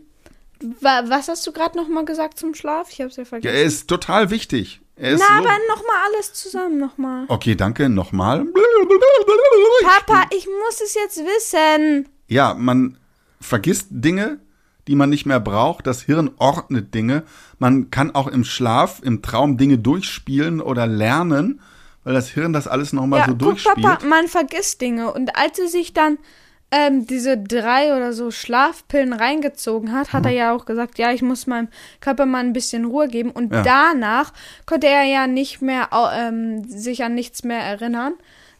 wa 0.81 1.03
was 1.07 1.27
hast 1.27 1.45
du 1.47 1.51
gerade 1.51 1.75
noch 1.77 1.89
mal 1.89 2.05
gesagt 2.05 2.37
zum 2.39 2.53
Schlaf? 2.53 2.89
Ich 2.91 3.01
hab's 3.01 3.15
ja 3.17 3.23
Ja, 3.23 3.29
vergessen. 3.29 3.55
er 3.55 3.63
ist 3.63 3.87
total 3.87 4.29
wichtig. 4.29 4.81
Er 4.95 5.11
ist 5.11 5.19
Na, 5.27 5.37
so 5.41 5.47
aber 5.47 5.57
noch 5.67 5.81
mal 5.85 5.95
alles 6.13 6.33
zusammen 6.33 6.77
noch 6.79 6.97
mal. 6.97 7.25
Okay, 7.27 7.55
danke, 7.55 7.89
nochmal. 7.89 8.45
Papa, 9.83 10.25
ich 10.35 10.45
muss 10.47 10.79
es 10.81 10.93
jetzt 10.95 11.17
wissen. 11.17 12.07
Ja, 12.27 12.53
man 12.53 12.97
vergisst 13.41 13.87
Dinge, 13.91 14.39
die 14.87 14.95
man 14.95 15.09
nicht 15.09 15.25
mehr 15.25 15.39
braucht. 15.39 15.85
Das 15.85 16.01
Hirn 16.03 16.31
ordnet 16.37 16.93
Dinge. 16.95 17.23
Man 17.59 17.91
kann 17.91 18.13
auch 18.15 18.27
im 18.27 18.43
Schlaf, 18.43 19.01
im 19.03 19.21
Traum 19.21 19.57
Dinge 19.57 19.77
durchspielen 19.77 20.61
oder 20.61 20.87
lernen, 20.87 21.61
weil 22.07 22.13
das 22.13 22.29
Hirn 22.29 22.53
das 22.53 22.69
alles 22.69 22.93
nochmal 22.93 23.19
ja, 23.19 23.25
so 23.25 23.31
guck, 23.31 23.39
durchspielt. 23.39 23.85
Papa, 23.85 24.05
man 24.05 24.29
vergisst 24.29 24.79
Dinge. 24.79 25.11
Und 25.11 25.35
als 25.35 25.59
er 25.59 25.67
sich 25.67 25.93
dann 25.93 26.17
ähm, 26.71 27.05
diese 27.05 27.37
drei 27.37 27.93
oder 27.97 28.13
so 28.13 28.31
Schlafpillen 28.31 29.11
reingezogen 29.11 29.91
hat, 29.91 30.13
hat 30.13 30.25
er 30.25 30.31
ja 30.31 30.55
auch 30.55 30.63
gesagt, 30.63 30.99
ja, 30.99 31.11
ich 31.11 31.21
muss 31.21 31.47
meinem 31.47 31.67
Körper 31.99 32.25
mal 32.25 32.39
ein 32.39 32.53
bisschen 32.53 32.85
Ruhe 32.85 33.09
geben. 33.09 33.31
Und 33.31 33.53
Ja. 33.53 33.61
danach 33.61 34.31
konnte 34.65 34.87
er 34.87 35.03
ja 35.03 35.27
nicht 35.27 35.61
mehr 35.61 35.89
ähm, 36.13 36.63
sich 36.63 37.03
an 37.03 37.13
nichts 37.13 37.43
mehr 37.43 37.59
erinnern. 37.59 38.13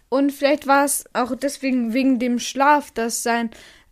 Und 0.09 0.33
vielleicht 0.33 0.67
war 0.67 0.83
es 0.83 1.05
auch 1.13 1.33
deswegen 1.33 1.93
wegen 1.93 2.19
dem 2.19 2.39
Schlaf, 2.39 2.91
dass 2.91 3.23
sein 3.23 3.49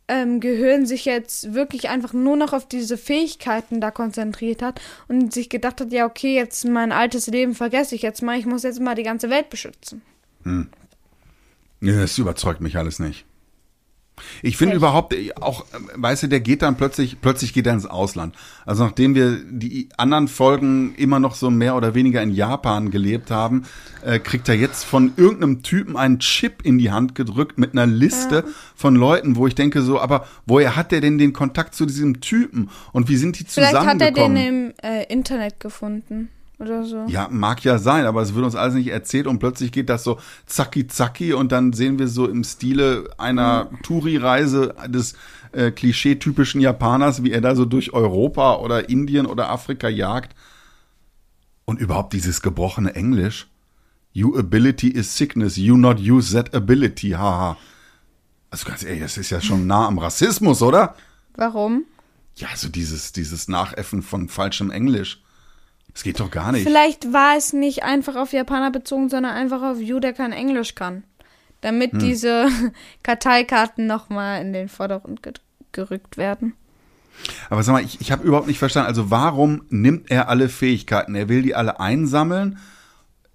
ähm, 0.08 0.40
Gehirn 0.40 0.86
sich 0.86 1.06
jetzt 1.06 1.54
wirklich 1.54 1.90
einfach 1.90 2.14
nur 2.14 2.38
noch 2.38 2.54
auf 2.54 2.68
diese 2.68 2.98
Fähigkeiten 2.98 3.82
da 3.82 3.92
konzentriert 3.92 4.62
hat 4.62 4.80
und 5.08 5.34
sich 5.34 5.50
gedacht 5.50 5.82
hat, 5.82 5.92
ja, 5.92 6.06
okay, 6.06 6.36
jetzt 6.36 6.66
mein 6.66 6.92
altes 6.92 7.28
Leben 7.28 7.56
vergesse 7.56 7.96
ich 7.96 8.02
jetzt 8.02 8.22
mal, 8.22 8.38
ich 8.38 8.46
muss 8.46 8.64
jetzt 8.64 8.80
mal 8.80 8.96
die 8.96 9.04
ganze 9.04 9.30
Welt 9.30 9.50
beschützen. 9.50 10.02
Ja, 11.82 12.00
das 12.00 12.18
überzeugt 12.18 12.62
mich 12.62 12.78
alles 12.78 13.00
nicht. 13.00 13.26
Ich 14.42 14.58
finde 14.58 14.76
überhaupt 14.76 15.14
äh, 15.14 15.32
auch, 15.40 15.62
äh, 15.62 15.78
weißt 15.96 16.24
du, 16.24 16.28
der 16.28 16.40
geht 16.40 16.62
dann 16.62 16.78
plötzlich, 16.78 17.18
plötzlich 17.22 17.54
geht 17.54 17.68
er 17.68 17.74
ins 17.74 17.86
Ausland. 17.86 18.36
Also 18.66 18.84
nachdem 18.84 19.16
wir 19.16 19.38
die 19.50 19.90
anderen 19.98 20.28
Folgen 20.28 20.96
immer 20.96 21.20
noch 21.20 21.36
so 21.36 21.50
mehr 21.50 21.76
oder 21.76 21.96
weniger 21.96 22.22
in 22.22 22.32
Japan 22.32 22.92
gelebt 22.92 23.32
haben, 23.32 23.64
äh, 24.04 24.20
kriegt 24.20 24.48
er 24.50 24.56
jetzt 24.56 24.84
von 24.84 25.14
irgendeinem 25.18 25.64
Typen 25.64 25.98
einen 25.98 26.20
Chip 26.20 26.62
in 26.64 26.78
die 26.78 26.92
Hand 26.92 27.16
gedrückt 27.16 27.58
mit 27.58 27.74
einer 27.74 27.86
Liste 27.86 28.46
von 28.76 28.96
Leuten, 28.96 29.36
wo 29.36 29.48
ich 29.48 29.56
denke 29.56 29.82
so, 29.82 30.00
aber 30.00 30.28
woher 30.46 30.76
hat 30.76 30.92
der 30.92 31.02
denn 31.02 31.18
den 31.18 31.34
Kontakt 31.34 31.76
zu 31.76 31.86
diesem 31.86 32.22
Typen 32.22 32.70
und 32.92 33.10
wie 33.10 33.18
sind 33.18 33.40
die 33.40 33.46
Vielleicht 33.46 33.76
hat 33.76 34.02
er 34.02 34.14
zusammengekommen? 34.14 34.36
den 34.36 34.48
im 34.48 34.74
äh, 34.82 35.04
Internet 35.12 35.60
gefunden 35.60 36.30
oder 36.60 36.84
so. 36.86 37.06
Ja, 37.08 37.28
mag 37.30 37.64
ja 37.64 37.78
sein, 37.78 38.06
aber 38.06 38.22
es 38.22 38.34
wird 38.34 38.46
uns 38.46 38.56
alles 38.56 38.76
nicht 38.76 38.88
erzählt 38.88 39.28
und 39.28 39.40
plötzlich 39.40 39.72
geht 39.72 39.90
das 39.90 40.04
so 40.04 40.20
zacki 40.46 40.88
zacki 40.88 41.34
und 41.34 41.52
dann 41.52 41.74
sehen 41.74 42.00
wir 42.00 42.08
so 42.08 42.28
im 42.28 42.44
Stile 42.44 43.10
einer 43.18 43.70
Touri-Reise 43.84 44.76
des 44.88 45.16
äh, 45.52 45.72
klischeetypischen 45.72 46.62
Japaners, 46.62 47.24
wie 47.24 47.32
er 47.32 47.42
da 47.42 47.56
so 47.56 47.66
durch 47.66 47.94
Europa 47.94 48.56
oder 48.58 48.90
Indien 48.90 49.26
oder 49.26 49.50
Afrika 49.50 49.90
jagt. 49.90 50.36
Und 51.66 51.80
überhaupt 51.80 52.14
dieses 52.14 52.42
gebrochene 52.42 52.96
Englisch. 52.96 53.48
You 54.14 54.38
ability 54.38 54.88
is 54.88 55.18
sickness, 55.18 55.58
you 55.58 55.76
not 55.76 56.00
use 56.00 56.34
that 56.34 56.54
ability, 56.56 57.12
haha. 57.12 57.58
Also 58.50 58.68
ganz 58.68 58.84
ehrlich, 58.84 59.02
das 59.02 59.18
ist 59.18 59.30
ja 59.30 59.42
schon 59.42 59.68
nah 59.68 59.88
am 59.88 59.98
Rassismus, 59.98 60.62
oder? 60.62 60.96
Warum? 61.36 61.84
Ja, 62.36 62.48
so 62.56 62.70
dieses, 62.70 63.12
dieses 63.12 63.48
Nachäffen 63.50 64.02
von 64.02 64.30
falschem 64.30 64.72
Englisch. 64.72 65.22
Das 65.96 66.04
geht 66.04 66.20
doch 66.20 66.30
gar 66.30 66.52
nicht. 66.52 66.64
Vielleicht 66.64 67.12
war 67.14 67.36
es 67.38 67.54
nicht 67.54 67.82
einfach 67.84 68.16
auf 68.16 68.32
Japaner 68.34 68.70
bezogen, 68.70 69.10
sondern 69.10 69.34
einfach 69.34 69.64
auf 69.64 69.80
You, 69.80 70.00
der 70.00 70.14
kein 70.14 70.32
Englisch 70.34 70.76
kann. 70.76 71.04
Damit 71.62 71.94
Hm. 71.94 72.00
diese 72.00 72.48
Karteikarten 73.04 73.88
nochmal 73.88 74.42
in 74.42 74.54
den 74.54 74.70
Vordergrund 74.70 75.24
ge 75.24 75.34
gerückt 75.72 76.16
werden. 76.18 76.54
Aber 77.50 77.64
sag 77.64 77.74
mal, 77.74 77.84
ich, 77.84 78.00
ich 78.00 78.12
habe 78.14 78.26
überhaupt 78.26 78.48
nicht 78.48 78.60
verstanden. 78.60 78.88
Also 78.88 79.10
warum 79.12 79.64
nimmt 79.70 80.10
er 80.12 80.30
alle 80.30 80.48
Fähigkeiten? 80.48 81.16
Er 81.16 81.28
will 81.28 81.42
die 81.42 81.54
alle 81.56 81.80
einsammeln, 81.82 82.60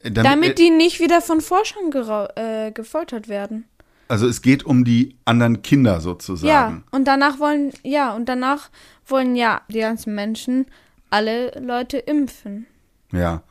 äh, 0.02 0.10
damit, 0.10 0.30
Damit 0.32 0.58
die 0.58 0.70
nicht 0.70 1.00
wieder 1.00 1.20
von 1.20 1.40
Forschern 1.42 1.90
äh, 2.36 2.72
gefoltert 2.72 3.28
werden. 3.28 3.64
also 4.08 4.26
es 4.26 4.40
geht 4.40 4.64
um 4.64 4.84
die 4.84 5.16
anderen 5.26 5.60
Kinder 5.62 5.94
Ja, 5.94 6.00
sozusagen. 6.00 6.84
und 6.92 7.04
danach 7.06 7.38
wollen, 7.40 7.72
ja, 7.82 8.12
und 8.14 8.26
danach 8.28 8.70
wollen 9.06 9.36
ja 9.36 9.60
die 9.68 9.80
ganzen 9.80 10.14
Menschen 10.14 10.66
alle 11.10 11.52
Leute 11.60 11.98
impfen. 11.98 12.66
Ja. 13.12 13.42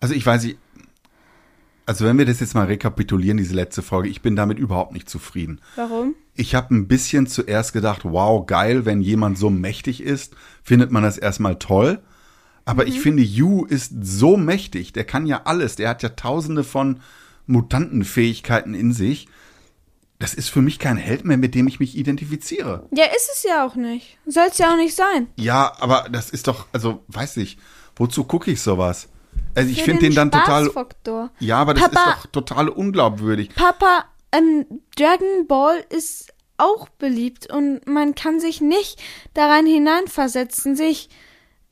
Also 0.00 0.14
ich 0.14 0.24
weiß 0.24 0.44
nicht. 0.44 0.58
Also 1.84 2.04
wenn 2.04 2.16
wir 2.16 2.26
das 2.26 2.40
jetzt 2.40 2.54
mal 2.54 2.66
rekapitulieren, 2.66 3.38
diese 3.38 3.54
letzte 3.54 3.82
Folge, 3.82 4.08
ich 4.08 4.22
bin 4.22 4.36
damit 4.36 4.58
überhaupt 4.58 4.92
nicht 4.92 5.10
zufrieden. 5.10 5.60
Warum? 5.74 6.14
Ich 6.34 6.54
habe 6.54 6.74
ein 6.74 6.86
bisschen 6.86 7.26
zuerst 7.26 7.72
gedacht, 7.72 8.04
wow, 8.04 8.46
geil, 8.46 8.86
wenn 8.86 9.02
jemand 9.02 9.36
so 9.36 9.50
mächtig 9.50 10.00
ist, 10.00 10.34
findet 10.62 10.92
man 10.92 11.02
das 11.02 11.18
erstmal 11.18 11.58
toll. 11.58 12.00
Aber 12.64 12.86
ich 12.86 13.00
finde, 13.00 13.24
Yu 13.24 13.64
ist 13.64 13.92
so 14.00 14.36
mächtig, 14.36 14.92
der 14.92 15.04
kann 15.04 15.26
ja 15.26 15.42
alles, 15.44 15.74
der 15.74 15.88
hat 15.88 16.04
ja 16.04 16.10
tausende 16.10 16.62
von 16.62 17.00
Mutantenfähigkeiten 17.46 18.74
in 18.74 18.92
sich. 18.92 19.26
Das 20.22 20.34
ist 20.34 20.50
für 20.50 20.62
mich 20.62 20.78
kein 20.78 20.96
Held 20.96 21.24
mehr, 21.24 21.36
mit 21.36 21.52
dem 21.56 21.66
ich 21.66 21.80
mich 21.80 21.96
identifiziere. 21.96 22.86
Ja, 22.92 23.06
ist 23.06 23.28
es 23.34 23.42
ja 23.42 23.66
auch 23.66 23.74
nicht. 23.74 24.18
Soll 24.24 24.46
es 24.48 24.56
ja 24.58 24.72
auch 24.72 24.76
nicht 24.76 24.94
sein. 24.94 25.26
Ja, 25.34 25.72
aber 25.80 26.06
das 26.12 26.30
ist 26.30 26.46
doch, 26.46 26.66
also, 26.72 27.02
weiß 27.08 27.38
ich, 27.38 27.58
wozu 27.96 28.22
gucke 28.22 28.52
ich 28.52 28.60
sowas? 28.62 29.08
Also 29.56 29.70
ich 29.70 29.82
finde 29.82 30.02
den 30.02 30.14
dann 30.14 30.30
total. 30.30 30.70
Ja, 31.40 31.58
aber 31.58 31.74
das 31.74 31.90
Papa- 31.90 32.10
ist 32.12 32.18
doch 32.18 32.26
total 32.44 32.68
unglaubwürdig. 32.68 33.50
Papa, 33.56 34.04
ähm, 34.30 34.64
Dragon 34.96 35.48
Ball 35.48 35.84
ist 35.90 36.32
auch 36.56 36.88
beliebt 36.90 37.52
und 37.52 37.84
man 37.88 38.14
kann 38.14 38.38
sich 38.38 38.60
nicht 38.60 39.02
daran 39.34 39.66
hineinversetzen, 39.66 40.76
sich, 40.76 41.08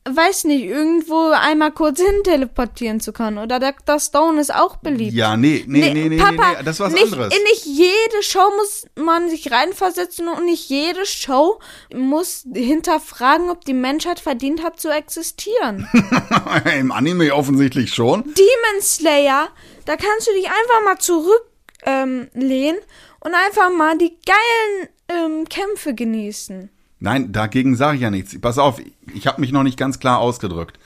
weiß 0.08 0.44
nicht, 0.44 0.64
irgendwo 0.64 1.30
einmal 1.30 1.72
kurz 1.72 2.00
hin 2.00 2.22
teleportieren 2.24 3.00
zu 3.00 3.12
können. 3.12 3.38
Oder 3.38 3.60
Dr. 3.60 4.00
Stone 4.00 4.40
ist 4.40 4.54
auch 4.54 4.76
beliebt. 4.76 5.12
Ja, 5.12 5.36
nee, 5.36 5.64
nee, 5.66 5.80
nee, 5.80 5.92
nee, 5.92 6.08
nee, 6.08 6.16
Papa, 6.16 6.56
nee, 6.58 6.64
das 6.64 6.76
ist 6.76 6.80
was 6.80 6.92
nicht, 6.92 7.04
anderes. 7.04 7.36
In 7.36 7.42
nicht 7.44 7.66
jede 7.66 8.22
Show 8.22 8.50
muss 8.56 8.86
man 8.96 9.28
sich 9.28 9.52
reinversetzen 9.52 10.28
und 10.28 10.46
nicht 10.46 10.68
jede 10.70 11.04
Show 11.04 11.60
muss 11.94 12.46
hinterfragen, 12.52 13.50
ob 13.50 13.64
die 13.64 13.74
Menschheit 13.74 14.20
verdient 14.20 14.62
hat 14.62 14.80
zu 14.80 14.88
existieren. 14.88 15.86
Im 16.78 16.92
Anime 16.92 17.34
offensichtlich 17.34 17.92
schon. 17.92 18.22
Demon 18.22 18.80
Slayer, 18.80 19.48
da 19.84 19.96
kannst 19.96 20.28
du 20.28 20.32
dich 20.32 20.46
einfach 20.46 20.84
mal 20.84 20.98
zurücklehnen 20.98 22.76
ähm, 22.76 22.84
und 23.20 23.34
einfach 23.34 23.70
mal 23.70 23.98
die 23.98 24.16
geilen 24.24 24.88
ähm, 25.08 25.48
Kämpfe 25.48 25.94
genießen. 25.94 26.70
Nein, 27.00 27.32
dagegen 27.32 27.76
sage 27.76 27.96
ich 27.96 28.02
ja 28.02 28.10
nichts. 28.10 28.38
Pass 28.40 28.58
auf, 28.58 28.80
ich 29.14 29.26
habe 29.26 29.40
mich 29.40 29.52
noch 29.52 29.62
nicht 29.62 29.78
ganz 29.78 29.98
klar 29.98 30.18
ausgedrückt. 30.18 30.78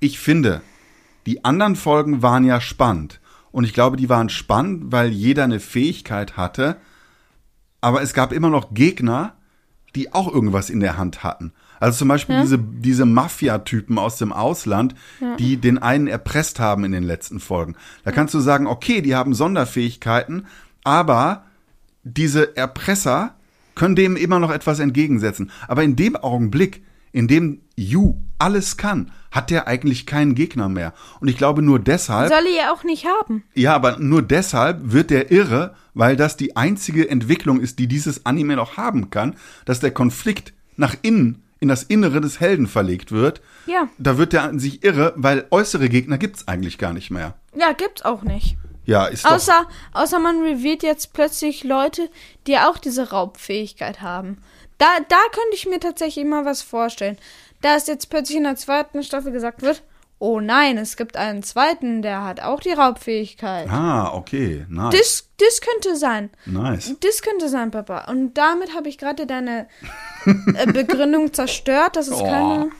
Ich 0.00 0.18
finde, 0.18 0.62
die 1.26 1.44
anderen 1.44 1.76
Folgen 1.76 2.22
waren 2.22 2.44
ja 2.44 2.60
spannend. 2.60 3.20
Und 3.52 3.64
ich 3.64 3.74
glaube, 3.74 3.96
die 3.96 4.08
waren 4.08 4.30
spannend, 4.30 4.90
weil 4.90 5.10
jeder 5.10 5.44
eine 5.44 5.60
Fähigkeit 5.60 6.36
hatte. 6.36 6.76
Aber 7.80 8.00
es 8.00 8.14
gab 8.14 8.32
immer 8.32 8.48
noch 8.48 8.72
Gegner, 8.72 9.34
die 9.94 10.12
auch 10.12 10.32
irgendwas 10.32 10.70
in 10.70 10.80
der 10.80 10.96
Hand 10.96 11.22
hatten. 11.24 11.52
Also 11.78 11.98
zum 11.98 12.08
Beispiel 12.08 12.40
diese, 12.42 12.58
diese 12.58 13.06
Mafia-Typen 13.06 13.98
aus 13.98 14.18
dem 14.18 14.32
Ausland, 14.32 14.94
die 15.38 15.56
den 15.56 15.78
einen 15.78 16.06
erpresst 16.06 16.60
haben 16.60 16.84
in 16.84 16.92
den 16.92 17.02
letzten 17.02 17.40
Folgen. 17.40 17.74
Da 18.04 18.12
kannst 18.12 18.34
du 18.34 18.40
sagen, 18.40 18.66
okay, 18.66 19.00
die 19.00 19.14
haben 19.14 19.34
Sonderfähigkeiten, 19.34 20.46
aber 20.84 21.44
diese 22.02 22.56
Erpresser 22.56 23.34
können 23.80 23.96
dem 23.96 24.14
immer 24.16 24.38
noch 24.38 24.50
etwas 24.50 24.78
entgegensetzen. 24.78 25.50
Aber 25.66 25.82
in 25.82 25.96
dem 25.96 26.14
Augenblick, 26.14 26.84
in 27.12 27.26
dem 27.28 27.62
Yu 27.76 28.14
alles 28.38 28.76
kann, 28.76 29.10
hat 29.30 29.48
der 29.50 29.66
eigentlich 29.68 30.04
keinen 30.06 30.34
Gegner 30.34 30.68
mehr. 30.68 30.92
Und 31.20 31.28
ich 31.28 31.38
glaube 31.38 31.62
nur 31.62 31.78
deshalb, 31.78 32.28
Soll 32.28 32.44
er 32.46 32.64
ja 32.66 32.72
auch 32.72 32.84
nicht 32.84 33.06
haben. 33.06 33.42
ja, 33.54 33.74
aber 33.74 33.98
nur 33.98 34.20
deshalb 34.22 34.92
wird 34.92 35.08
der 35.10 35.30
irre, 35.32 35.74
weil 35.94 36.16
das 36.16 36.36
die 36.36 36.56
einzige 36.56 37.08
Entwicklung 37.08 37.58
ist, 37.60 37.78
die 37.78 37.86
dieses 37.88 38.26
Anime 38.26 38.54
noch 38.56 38.76
haben 38.76 39.08
kann, 39.08 39.34
dass 39.64 39.80
der 39.80 39.92
Konflikt 39.92 40.52
nach 40.76 40.94
innen 41.02 41.42
in 41.58 41.68
das 41.68 41.82
Innere 41.82 42.20
des 42.20 42.38
Helden 42.40 42.66
verlegt 42.66 43.12
wird, 43.12 43.40
Ja. 43.66 43.88
da 43.98 44.18
wird 44.18 44.32
der 44.34 44.42
an 44.44 44.58
sich 44.58 44.84
irre, 44.84 45.12
weil 45.16 45.46
äußere 45.50 45.88
Gegner 45.88 46.16
gibt's 46.18 46.48
eigentlich 46.48 46.76
gar 46.78 46.92
nicht 46.92 47.10
mehr. 47.10 47.34
Ja, 47.58 47.72
gibt's 47.72 48.02
auch 48.02 48.22
nicht. 48.22 48.56
Ja, 48.84 49.06
ist 49.06 49.24
doch. 49.24 49.32
Außer, 49.32 49.66
außer 49.92 50.18
man 50.18 50.40
revealt 50.42 50.82
jetzt 50.82 51.12
plötzlich 51.12 51.64
Leute, 51.64 52.10
die 52.46 52.58
auch 52.58 52.78
diese 52.78 53.10
Raubfähigkeit 53.10 54.00
haben. 54.00 54.38
Da, 54.78 54.86
da 55.08 55.18
könnte 55.32 55.54
ich 55.54 55.66
mir 55.66 55.78
tatsächlich 55.80 56.24
mal 56.24 56.44
was 56.44 56.62
vorstellen. 56.62 57.18
Da 57.60 57.76
es 57.76 57.86
jetzt 57.86 58.08
plötzlich 58.10 58.38
in 58.38 58.44
der 58.44 58.56
zweiten 58.56 59.02
Staffel 59.02 59.30
gesagt 59.32 59.60
wird, 59.62 59.82
oh 60.18 60.40
nein, 60.40 60.78
es 60.78 60.96
gibt 60.96 61.16
einen 61.16 61.42
zweiten, 61.42 62.02
der 62.02 62.24
hat 62.24 62.40
auch 62.40 62.60
die 62.60 62.72
Raubfähigkeit. 62.72 63.68
Ah, 63.70 64.12
okay, 64.14 64.64
nice. 64.68 64.94
Das, 64.98 65.28
das 65.38 65.60
könnte 65.60 65.96
sein. 65.96 66.30
nice. 66.46 66.94
Das 67.00 67.22
könnte 67.22 67.48
sein, 67.48 67.70
Papa. 67.70 68.04
Und 68.10 68.34
damit 68.34 68.74
habe 68.74 68.88
ich 68.88 68.96
gerade 68.98 69.26
deine 69.26 69.68
äh, 70.54 70.66
Begründung 70.72 71.32
zerstört. 71.32 71.96
Das 71.96 72.08
ist 72.08 72.14
Oh, 72.14 72.24
keine. 72.24 72.70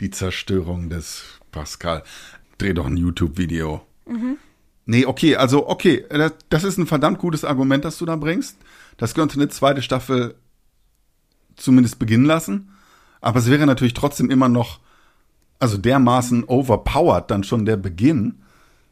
die 0.00 0.10
Zerstörung 0.10 0.90
des 0.90 1.22
Pascal. 1.52 2.02
Dreh 2.58 2.72
doch 2.74 2.86
ein 2.86 2.96
YouTube-Video. 2.96 3.82
Mhm. 4.06 4.38
Nee, 4.86 5.04
okay, 5.04 5.34
also 5.36 5.68
okay, 5.68 6.04
das, 6.08 6.32
das 6.48 6.64
ist 6.64 6.78
ein 6.78 6.86
verdammt 6.86 7.18
gutes 7.18 7.44
Argument, 7.44 7.84
das 7.84 7.98
du 7.98 8.06
da 8.06 8.16
bringst. 8.16 8.56
Das 8.96 9.14
könnte 9.14 9.34
eine 9.34 9.48
zweite 9.48 9.82
Staffel 9.82 10.36
zumindest 11.56 11.98
beginnen 11.98 12.24
lassen. 12.24 12.70
Aber 13.20 13.40
es 13.40 13.50
wäre 13.50 13.66
natürlich 13.66 13.94
trotzdem 13.94 14.30
immer 14.30 14.48
noch, 14.48 14.78
also 15.58 15.76
dermaßen 15.76 16.44
overpowered 16.44 17.30
dann 17.30 17.42
schon 17.42 17.64
der 17.64 17.76
Beginn. 17.76 18.42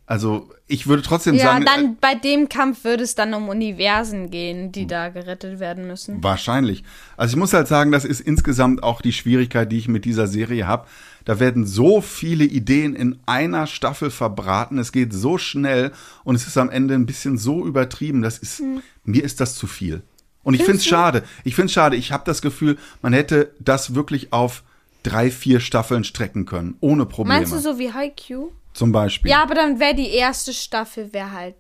Also 0.07 0.51
ich 0.67 0.87
würde 0.87 1.03
trotzdem 1.03 1.35
Ja, 1.35 1.45
sagen, 1.45 1.63
äh, 1.63 1.65
dann 1.65 1.97
bei 1.97 2.15
dem 2.15 2.51
Kampf 2.51 2.85
würde 2.85 3.05
es 3.05 3.15
dann 3.15 3.33
um 3.33 3.49
Universen 3.49 4.31
gehen, 4.31 4.71
die 4.71 4.87
da 4.87 5.09
gerettet 5.09 5.61
werden 5.61 5.87
müssen. 5.87 6.23
Wahrscheinlich. 6.23 6.85
Also 7.17 7.33
ich 7.33 7.39
muss 7.39 7.55
halt 7.55 7.69
sagen, 7.69 7.91
das 7.91 8.05
ist 8.05 8.21
insgesamt 8.21 8.83
auch 8.83 9.01
die 9.01 9.15
Schwierigkeit, 9.15 9.73
die 9.73 9.79
ich 9.79 9.89
mit 9.89 10.05
dieser 10.05 10.27
Serie 10.27 10.67
habe. 10.67 10.87
Da 11.25 11.41
werden 11.41 11.65
so 11.67 12.03
viele 12.03 12.45
Ideen 12.45 12.95
in 12.95 13.19
einer 13.25 13.67
Staffel 13.67 14.11
verbraten. 14.11 14.77
Es 14.77 14.93
geht 14.93 15.15
so 15.15 15.39
schnell 15.39 15.91
und 16.23 16.35
es 16.35 16.47
ist 16.47 16.59
am 16.59 16.69
Ende 16.69 16.95
ein 16.95 17.07
bisschen 17.07 17.39
so 17.39 17.67
übertrieben. 17.67 18.21
Das 18.21 18.37
ist 18.37 18.63
mir 19.05 19.25
ist 19.25 19.41
das 19.41 19.55
zu 19.55 19.67
viel. 19.67 20.03
Und 20.43 20.53
ich 20.53 20.63
finde 20.63 20.79
es 20.79 20.87
schade. 20.87 21.25
Ich 21.45 21.55
finde 21.55 21.67
es 21.67 21.73
schade. 21.73 21.97
Ich 21.97 22.13
habe 22.13 22.25
das 22.27 22.43
Gefühl, 22.43 22.77
man 23.01 23.15
hätte 23.15 23.53
das 23.59 23.95
wirklich 23.95 24.35
auf 24.35 24.63
drei, 25.03 25.31
vier 25.31 25.61
Staffeln 25.61 26.05
strecken 26.05 26.45
können, 26.45 26.77
ohne 26.81 27.07
Probleme. 27.07 27.39
Meinst 27.39 27.55
du 27.55 27.59
so 27.59 27.79
wie 27.79 27.93
Haikyuu? 27.93 28.51
Zum 28.75 28.93
Beispiel. 28.93 29.31
Ja, 29.31 29.43
aber 29.43 29.55
dann 29.55 29.81
wäre 29.81 29.95
die 29.95 30.11
erste 30.11 30.53
Staffel 30.53 31.13
wäre 31.15 31.33
halt 31.33 31.55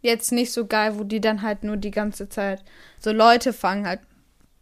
jetzt 0.00 0.32
nicht 0.32 0.52
so 0.52 0.66
geil, 0.66 0.98
wo 0.98 1.04
die 1.04 1.20
dann 1.20 1.42
halt 1.42 1.64
nur 1.64 1.76
die 1.76 1.90
ganze 1.90 2.28
Zeit 2.28 2.64
so 2.98 3.12
Leute 3.12 3.52
fangen 3.52 3.86
halt 3.86 4.00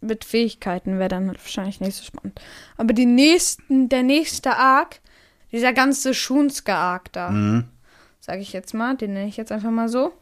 mit 0.01 0.25
Fähigkeiten 0.25 0.99
wäre 0.99 1.09
dann 1.09 1.27
halt 1.27 1.39
wahrscheinlich 1.39 1.79
nicht 1.79 1.95
so 1.95 2.03
spannend. 2.03 2.39
Aber 2.77 2.93
die 2.93 3.05
nächsten, 3.05 3.89
der 3.89 4.03
nächste 4.03 4.55
Arc, 4.57 4.99
dieser 5.51 5.73
ganze 5.73 6.13
Shunsuke-Arc 6.13 7.11
da, 7.13 7.29
Mhm. 7.29 7.69
sage 8.19 8.41
ich 8.41 8.53
jetzt 8.53 8.73
mal, 8.73 8.95
den 8.97 9.13
nenne 9.13 9.27
ich 9.29 9.37
jetzt 9.37 9.51
einfach 9.51 9.71
mal 9.71 9.87
so. 9.89 10.13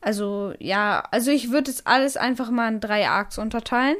Also 0.00 0.54
ja, 0.58 1.04
also 1.10 1.30
ich 1.30 1.50
würde 1.50 1.70
es 1.70 1.86
alles 1.86 2.16
einfach 2.16 2.50
mal 2.50 2.72
in 2.72 2.80
drei 2.80 3.08
Arcs 3.08 3.38
unterteilen. 3.38 3.96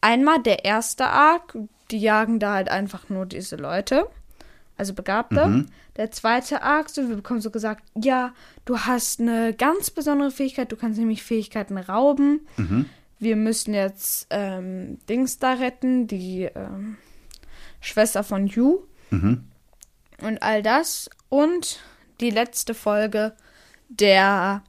Einmal 0.00 0.42
der 0.42 0.64
erste 0.64 1.06
Arc, 1.06 1.56
die 1.90 1.98
jagen 1.98 2.38
da 2.38 2.54
halt 2.54 2.68
einfach 2.70 3.08
nur 3.08 3.26
diese 3.26 3.56
Leute, 3.56 4.08
also 4.78 4.94
Begabte. 4.94 5.66
Der 5.96 6.10
zweite 6.10 6.62
Arc, 6.62 6.90
so, 6.90 7.08
wir 7.08 7.16
bekommen 7.16 7.40
so 7.40 7.50
gesagt, 7.50 7.84
ja, 7.94 8.32
du 8.64 8.78
hast 8.80 9.20
eine 9.20 9.52
ganz 9.52 9.90
besondere 9.90 10.30
Fähigkeit, 10.30 10.70
du 10.70 10.76
kannst 10.76 10.98
nämlich 10.98 11.22
Fähigkeiten 11.22 11.76
rauben. 11.76 12.46
Wir 13.18 13.36
müssen 13.36 13.74
jetzt 13.74 14.28
ähm, 14.30 14.98
Dings 15.08 15.38
da 15.38 15.54
retten, 15.54 16.06
die 16.06 16.48
ähm, 16.54 16.96
Schwester 17.80 18.22
von 18.22 18.46
Yu. 18.46 18.82
Und 20.22 20.42
all 20.42 20.62
das. 20.62 21.10
Und 21.28 21.80
die 22.20 22.30
letzte 22.30 22.74
Folge 22.74 23.34
der 23.88 24.62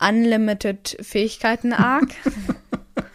Unlimited 0.00 0.96
Fähigkeiten 1.00 1.72
Arc. 1.72 2.10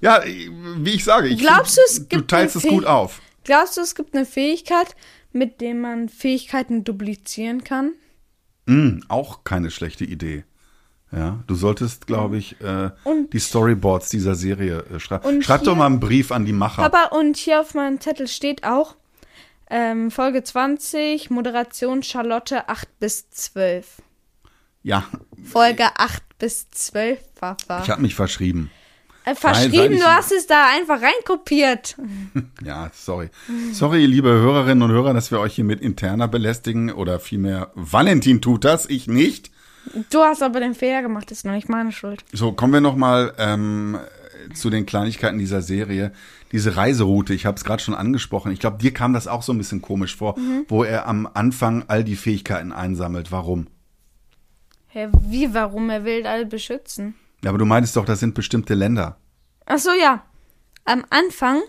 Ja, 0.00 0.22
wie 0.24 0.90
ich 0.90 1.04
sage, 1.04 1.28
ich 1.28 1.38
Glaubst 1.38 1.76
du, 1.76 1.82
es 1.86 2.08
gibt 2.08 2.12
du 2.12 2.26
teilst 2.26 2.56
es 2.56 2.62
gut 2.62 2.86
auf. 2.86 3.20
Glaubst 3.44 3.76
du, 3.76 3.82
es 3.82 3.94
gibt 3.94 4.14
eine 4.14 4.24
Fähigkeit, 4.24 4.96
mit 5.32 5.60
der 5.60 5.74
man 5.74 6.08
Fähigkeiten 6.08 6.84
duplizieren 6.84 7.64
kann? 7.64 7.92
Mm, 8.66 9.00
auch 9.08 9.44
keine 9.44 9.70
schlechte 9.70 10.04
Idee. 10.04 10.44
Ja, 11.12 11.42
du 11.48 11.56
solltest, 11.56 12.06
glaube 12.06 12.36
ich, 12.38 12.60
äh, 12.60 12.90
Und- 13.04 13.32
die 13.32 13.40
Storyboards 13.40 14.10
dieser 14.10 14.36
Serie 14.36 14.84
äh, 14.94 15.00
schreiben. 15.00 15.42
Schreib 15.42 15.64
doch 15.64 15.74
mal 15.74 15.86
einen 15.86 15.98
Brief 15.98 16.30
an 16.30 16.44
die 16.44 16.52
Macher. 16.52 16.82
Aber 16.84 17.12
und 17.18 17.36
hier 17.36 17.60
auf 17.60 17.74
meinem 17.74 18.00
Zettel 18.00 18.28
steht 18.28 18.62
auch 18.64 18.96
ähm, 19.68 20.10
Folge 20.12 20.42
20, 20.44 21.30
Moderation 21.30 22.02
Charlotte 22.04 22.68
8 22.68 22.98
bis 23.00 23.28
12. 23.30 24.02
ja, 24.82 25.04
Folge 25.44 25.84
8 25.96 26.22
bis 26.38 26.70
12, 26.70 27.34
Papa. 27.34 27.82
ich 27.82 27.90
habe 27.90 28.02
mich 28.02 28.14
verschrieben. 28.14 28.70
Äh, 29.30 29.34
Nein, 29.42 29.70
verschrieben, 29.70 29.96
du 29.98 30.04
hast 30.04 30.32
es 30.32 30.46
da 30.46 30.66
einfach 30.76 31.00
reinkopiert. 31.02 31.96
Ja, 32.64 32.90
sorry. 32.94 33.30
Sorry, 33.72 34.06
liebe 34.06 34.28
Hörerinnen 34.28 34.82
und 34.82 34.90
Hörer, 34.90 35.14
dass 35.14 35.30
wir 35.30 35.40
euch 35.40 35.54
hier 35.54 35.64
mit 35.64 35.80
interner 35.80 36.28
belästigen 36.28 36.90
oder 36.92 37.18
vielmehr 37.20 37.70
Valentin 37.74 38.40
tut 38.40 38.64
das, 38.64 38.86
ich 38.86 39.06
nicht. 39.08 39.50
Du 40.10 40.20
hast 40.20 40.42
aber 40.42 40.60
den 40.60 40.74
Fehler 40.74 41.02
gemacht, 41.02 41.30
das 41.30 41.38
ist 41.38 41.44
noch 41.44 41.52
nicht 41.54 41.68
meine 41.68 41.90
Schuld. 41.92 42.22
So, 42.32 42.52
kommen 42.52 42.72
wir 42.72 42.80
noch 42.82 42.96
mal 42.96 43.32
ähm, 43.38 43.98
zu 44.54 44.68
den 44.70 44.84
Kleinigkeiten 44.86 45.38
dieser 45.38 45.62
Serie. 45.62 46.12
Diese 46.52 46.76
Reiseroute, 46.76 47.32
ich 47.32 47.46
habe 47.46 47.56
es 47.56 47.64
gerade 47.64 47.82
schon 47.82 47.94
angesprochen. 47.94 48.52
Ich 48.52 48.60
glaube, 48.60 48.78
dir 48.78 48.92
kam 48.92 49.12
das 49.14 49.26
auch 49.26 49.42
so 49.42 49.52
ein 49.52 49.58
bisschen 49.58 49.80
komisch 49.80 50.16
vor, 50.16 50.38
Mhm. 50.38 50.66
wo 50.68 50.84
er 50.84 51.06
am 51.08 51.28
Anfang 51.32 51.84
all 51.88 52.04
die 52.04 52.16
Fähigkeiten 52.16 52.72
einsammelt. 52.72 53.32
Warum? 53.32 53.68
Hä, 54.88 55.08
wie, 55.28 55.54
warum? 55.54 55.88
Er 55.90 56.04
will 56.04 56.26
alle 56.26 56.46
beschützen. 56.46 57.14
Ja, 57.42 57.50
aber 57.50 57.58
du 57.58 57.64
meintest 57.64 57.96
doch, 57.96 58.04
das 58.04 58.20
sind 58.20 58.34
bestimmte 58.34 58.74
Länder. 58.74 59.16
Ach 59.66 59.78
so, 59.78 59.90
ja. 59.90 60.24
Am 60.84 61.04
Anfang 61.10 61.60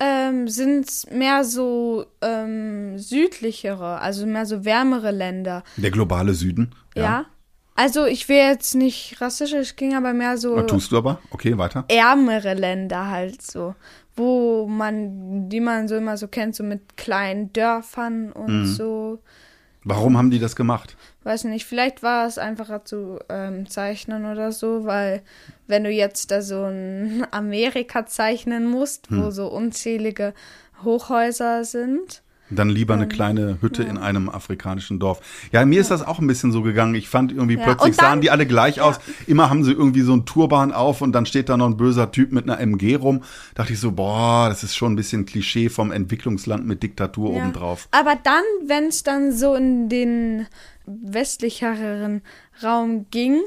ähm, 0.00 0.48
sind 0.48 0.88
es 0.88 1.08
mehr 1.10 1.44
so 1.44 2.06
ähm, 2.20 2.98
südlichere, 2.98 4.00
also 4.00 4.26
mehr 4.26 4.46
so 4.46 4.64
wärmere 4.64 5.10
Länder. 5.10 5.62
Der 5.76 5.90
globale 5.90 6.34
Süden. 6.34 6.74
Ja. 6.96 7.26
Also 7.74 8.04
ich 8.04 8.28
will 8.28 8.36
jetzt 8.36 8.74
nicht 8.74 9.20
rassisch, 9.20 9.52
es 9.54 9.76
ging 9.76 9.94
aber 9.94 10.12
mehr 10.12 10.36
so 10.36 10.56
Was 10.56 10.66
tust 10.66 10.92
du 10.92 10.98
aber? 10.98 11.20
Okay, 11.30 11.56
weiter. 11.56 11.84
ärmere 11.88 12.52
Länder 12.52 13.08
halt 13.08 13.40
so, 13.40 13.74
wo 14.14 14.66
man, 14.66 15.48
die 15.48 15.60
man 15.60 15.88
so 15.88 15.96
immer 15.96 16.16
so 16.18 16.28
kennt, 16.28 16.54
so 16.54 16.64
mit 16.64 16.96
kleinen 16.96 17.52
Dörfern 17.52 18.30
und 18.32 18.66
so. 18.66 19.20
Warum 19.84 20.16
haben 20.16 20.30
die 20.30 20.38
das 20.38 20.54
gemacht? 20.54 20.96
Weiß 21.24 21.44
nicht, 21.44 21.66
vielleicht 21.66 22.02
war 22.02 22.26
es 22.26 22.38
einfacher 22.38 22.84
zu 22.84 23.18
ähm, 23.28 23.68
zeichnen 23.68 24.26
oder 24.26 24.52
so, 24.52 24.84
weil 24.84 25.22
wenn 25.66 25.84
du 25.84 25.90
jetzt 25.90 26.30
da 26.30 26.40
so 26.40 26.64
ein 26.64 27.26
Amerika 27.32 28.06
zeichnen 28.06 28.66
musst, 28.66 29.08
wo 29.10 29.30
so 29.30 29.48
unzählige 29.48 30.34
Hochhäuser 30.84 31.64
sind. 31.64 32.22
Dann 32.54 32.68
lieber 32.70 32.94
eine 32.94 33.08
kleine 33.08 33.58
Hütte 33.60 33.82
in 33.82 33.98
einem 33.98 34.28
afrikanischen 34.28 34.98
Dorf. 34.98 35.20
Ja, 35.52 35.64
mir 35.64 35.80
ist 35.80 35.90
das 35.90 36.02
auch 36.06 36.18
ein 36.18 36.26
bisschen 36.26 36.52
so 36.52 36.62
gegangen. 36.62 36.94
Ich 36.94 37.08
fand 37.08 37.32
irgendwie 37.32 37.56
Ja, 37.56 37.64
plötzlich 37.64 37.96
dann- 37.96 38.06
sahen 38.06 38.20
die 38.20 38.30
alle 38.30 38.46
gleich 38.46 38.80
aus. 38.80 39.00
Immer 39.26 39.50
haben 39.50 39.64
sie 39.64 39.72
irgendwie 39.72 40.02
so 40.02 40.12
einen 40.12 40.26
Turban 40.26 40.72
auf 40.72 41.00
und 41.02 41.12
dann 41.12 41.26
steht 41.26 41.48
da 41.48 41.56
noch 41.56 41.66
ein 41.66 41.76
böser 41.76 42.10
Typ 42.12 42.32
mit 42.32 42.44
einer 42.48 42.60
MG 42.60 42.96
rum. 42.96 43.22
Dachte 43.54 43.72
ich 43.72 43.80
so, 43.80 43.92
boah, 43.92 44.48
das 44.48 44.62
ist 44.62 44.74
schon 44.76 44.92
ein 44.92 44.96
bisschen 44.96 45.26
Klischee 45.26 45.68
vom 45.68 45.92
Entwicklungsland 45.92 46.66
mit 46.66 46.82
Diktatur 46.82 47.32
Ja. 47.32 47.38
obendrauf. 47.42 47.88
Aber 47.90 48.16
dann, 48.22 48.42
wenn 48.66 48.84
es 48.86 49.02
dann 49.02 49.32
so 49.32 49.54
in 49.54 49.88
den 49.88 50.46
westlicheren 50.86 52.22
Raum 52.62 53.06
ging, 53.10 53.40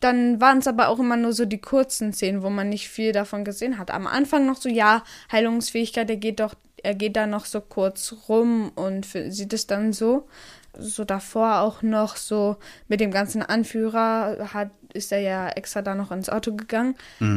dann 0.00 0.40
waren 0.40 0.58
es 0.58 0.66
aber 0.66 0.88
auch 0.88 0.98
immer 0.98 1.16
nur 1.16 1.32
so 1.32 1.44
die 1.44 1.60
kurzen 1.60 2.12
Szenen, 2.12 2.42
wo 2.42 2.50
man 2.50 2.68
nicht 2.68 2.88
viel 2.88 3.12
davon 3.12 3.44
gesehen 3.44 3.78
hat. 3.78 3.90
Am 3.90 4.06
Anfang 4.06 4.46
noch 4.46 4.56
so, 4.56 4.68
ja, 4.68 5.02
Heilungsfähigkeit, 5.30 6.08
er 6.08 6.16
geht 6.16 6.40
doch, 6.40 6.54
er 6.82 6.94
geht 6.94 7.16
da 7.16 7.26
noch 7.26 7.44
so 7.44 7.60
kurz 7.60 8.14
rum 8.28 8.72
und 8.74 9.06
sieht 9.06 9.52
es 9.52 9.66
dann 9.66 9.92
so. 9.92 10.28
So 10.78 11.04
davor 11.04 11.60
auch 11.60 11.82
noch 11.82 12.16
so 12.16 12.56
mit 12.86 13.00
dem 13.00 13.10
ganzen 13.10 13.42
Anführer 13.42 14.52
hat, 14.54 14.70
ist 14.92 15.10
er 15.10 15.18
ja 15.20 15.48
extra 15.48 15.82
da 15.82 15.94
noch 15.94 16.12
ins 16.12 16.28
Auto 16.28 16.54
gegangen. 16.54 16.94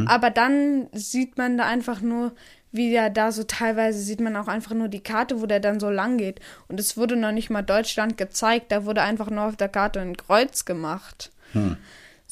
Aber 0.08 0.30
dann 0.30 0.88
sieht 0.94 1.38
man 1.38 1.58
da 1.58 1.66
einfach 1.66 2.02
nur, 2.02 2.34
wie 2.72 2.92
der 2.92 3.10
da 3.10 3.32
so 3.32 3.44
teilweise 3.44 4.00
sieht 4.00 4.20
man 4.20 4.36
auch 4.36 4.48
einfach 4.48 4.74
nur 4.74 4.88
die 4.88 5.02
Karte, 5.04 5.42
wo 5.42 5.46
der 5.48 5.60
dann 5.60 5.80
so 5.80 5.90
lang 5.90 6.18
geht. 6.18 6.40
Und 6.68 6.80
es 6.80 6.96
wurde 6.96 7.16
noch 7.16 7.32
nicht 7.32 7.50
mal 7.50 7.64
Deutschland 7.64 8.18
gezeigt, 8.18 8.72
da 8.72 8.86
wurde 8.86 9.02
einfach 9.02 9.30
nur 9.30 9.46
auf 9.46 9.56
der 9.56 9.70
Karte 9.70 10.00
ein 10.00 10.18
Kreuz 10.18 10.66
gemacht. 10.66 11.32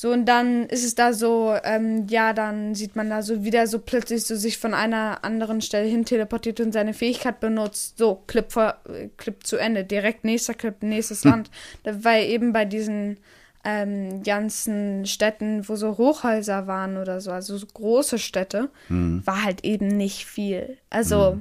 So, 0.01 0.11
und 0.11 0.25
dann 0.25 0.65
ist 0.65 0.83
es 0.83 0.95
da 0.95 1.13
so, 1.13 1.55
ähm, 1.63 2.07
ja, 2.09 2.33
dann 2.33 2.73
sieht 2.73 2.95
man 2.95 3.11
da 3.11 3.21
so 3.21 3.43
wieder 3.43 3.67
so 3.67 3.77
plötzlich 3.77 4.25
so 4.25 4.35
sich 4.35 4.57
von 4.57 4.73
einer 4.73 5.23
anderen 5.23 5.61
Stelle 5.61 5.87
hin 5.87 6.05
teleportiert 6.05 6.59
und 6.59 6.71
seine 6.71 6.95
Fähigkeit 6.95 7.39
benutzt. 7.39 7.99
So, 7.99 8.23
Clip, 8.25 8.51
vor, 8.51 8.77
äh, 8.89 9.09
Clip 9.17 9.45
zu 9.45 9.57
Ende, 9.57 9.83
direkt 9.83 10.23
nächster 10.23 10.55
Clip, 10.55 10.73
nächstes 10.81 11.23
Land. 11.23 11.51
Da, 11.83 12.03
weil 12.03 12.25
eben 12.25 12.51
bei 12.51 12.65
diesen 12.65 13.17
ähm, 13.63 14.23
ganzen 14.23 15.05
Städten, 15.05 15.69
wo 15.69 15.75
so 15.75 15.99
Hochhäuser 15.99 16.65
waren 16.65 16.97
oder 16.97 17.21
so, 17.21 17.29
also 17.29 17.55
so 17.55 17.67
große 17.71 18.17
Städte, 18.17 18.71
Hm. 18.87 19.21
war 19.25 19.43
halt 19.43 19.63
eben 19.63 19.85
nicht 19.85 20.25
viel. 20.25 20.79
Also 20.89 21.39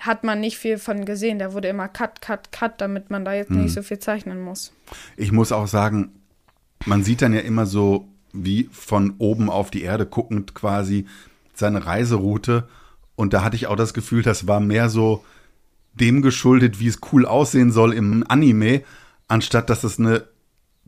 hat 0.00 0.24
man 0.24 0.40
nicht 0.40 0.58
viel 0.58 0.78
von 0.78 1.04
gesehen. 1.04 1.38
Da 1.38 1.52
wurde 1.52 1.68
immer 1.68 1.86
Cut, 1.86 2.20
Cut, 2.20 2.50
Cut, 2.50 2.80
damit 2.80 3.10
man 3.10 3.24
da 3.24 3.34
jetzt 3.34 3.50
Hm. 3.50 3.62
nicht 3.62 3.72
so 3.72 3.82
viel 3.82 4.00
zeichnen 4.00 4.40
muss. 4.40 4.72
Ich 5.16 5.30
muss 5.30 5.52
auch 5.52 5.68
sagen, 5.68 6.10
man 6.86 7.04
sieht 7.04 7.22
dann 7.22 7.32
ja 7.32 7.40
immer 7.40 7.66
so 7.66 8.08
wie 8.32 8.68
von 8.72 9.14
oben 9.18 9.48
auf 9.48 9.70
die 9.70 9.82
Erde 9.82 10.06
guckend 10.06 10.54
quasi 10.54 11.06
seine 11.54 11.86
Reiseroute. 11.86 12.68
Und 13.16 13.32
da 13.32 13.44
hatte 13.44 13.56
ich 13.56 13.68
auch 13.68 13.76
das 13.76 13.94
Gefühl, 13.94 14.22
das 14.22 14.46
war 14.46 14.60
mehr 14.60 14.88
so 14.88 15.24
dem 15.94 16.22
geschuldet, 16.22 16.80
wie 16.80 16.88
es 16.88 16.98
cool 17.12 17.26
aussehen 17.26 17.70
soll 17.70 17.92
im 17.92 18.24
Anime, 18.28 18.82
anstatt 19.28 19.70
dass 19.70 19.84
es 19.84 19.98
eine 19.98 20.24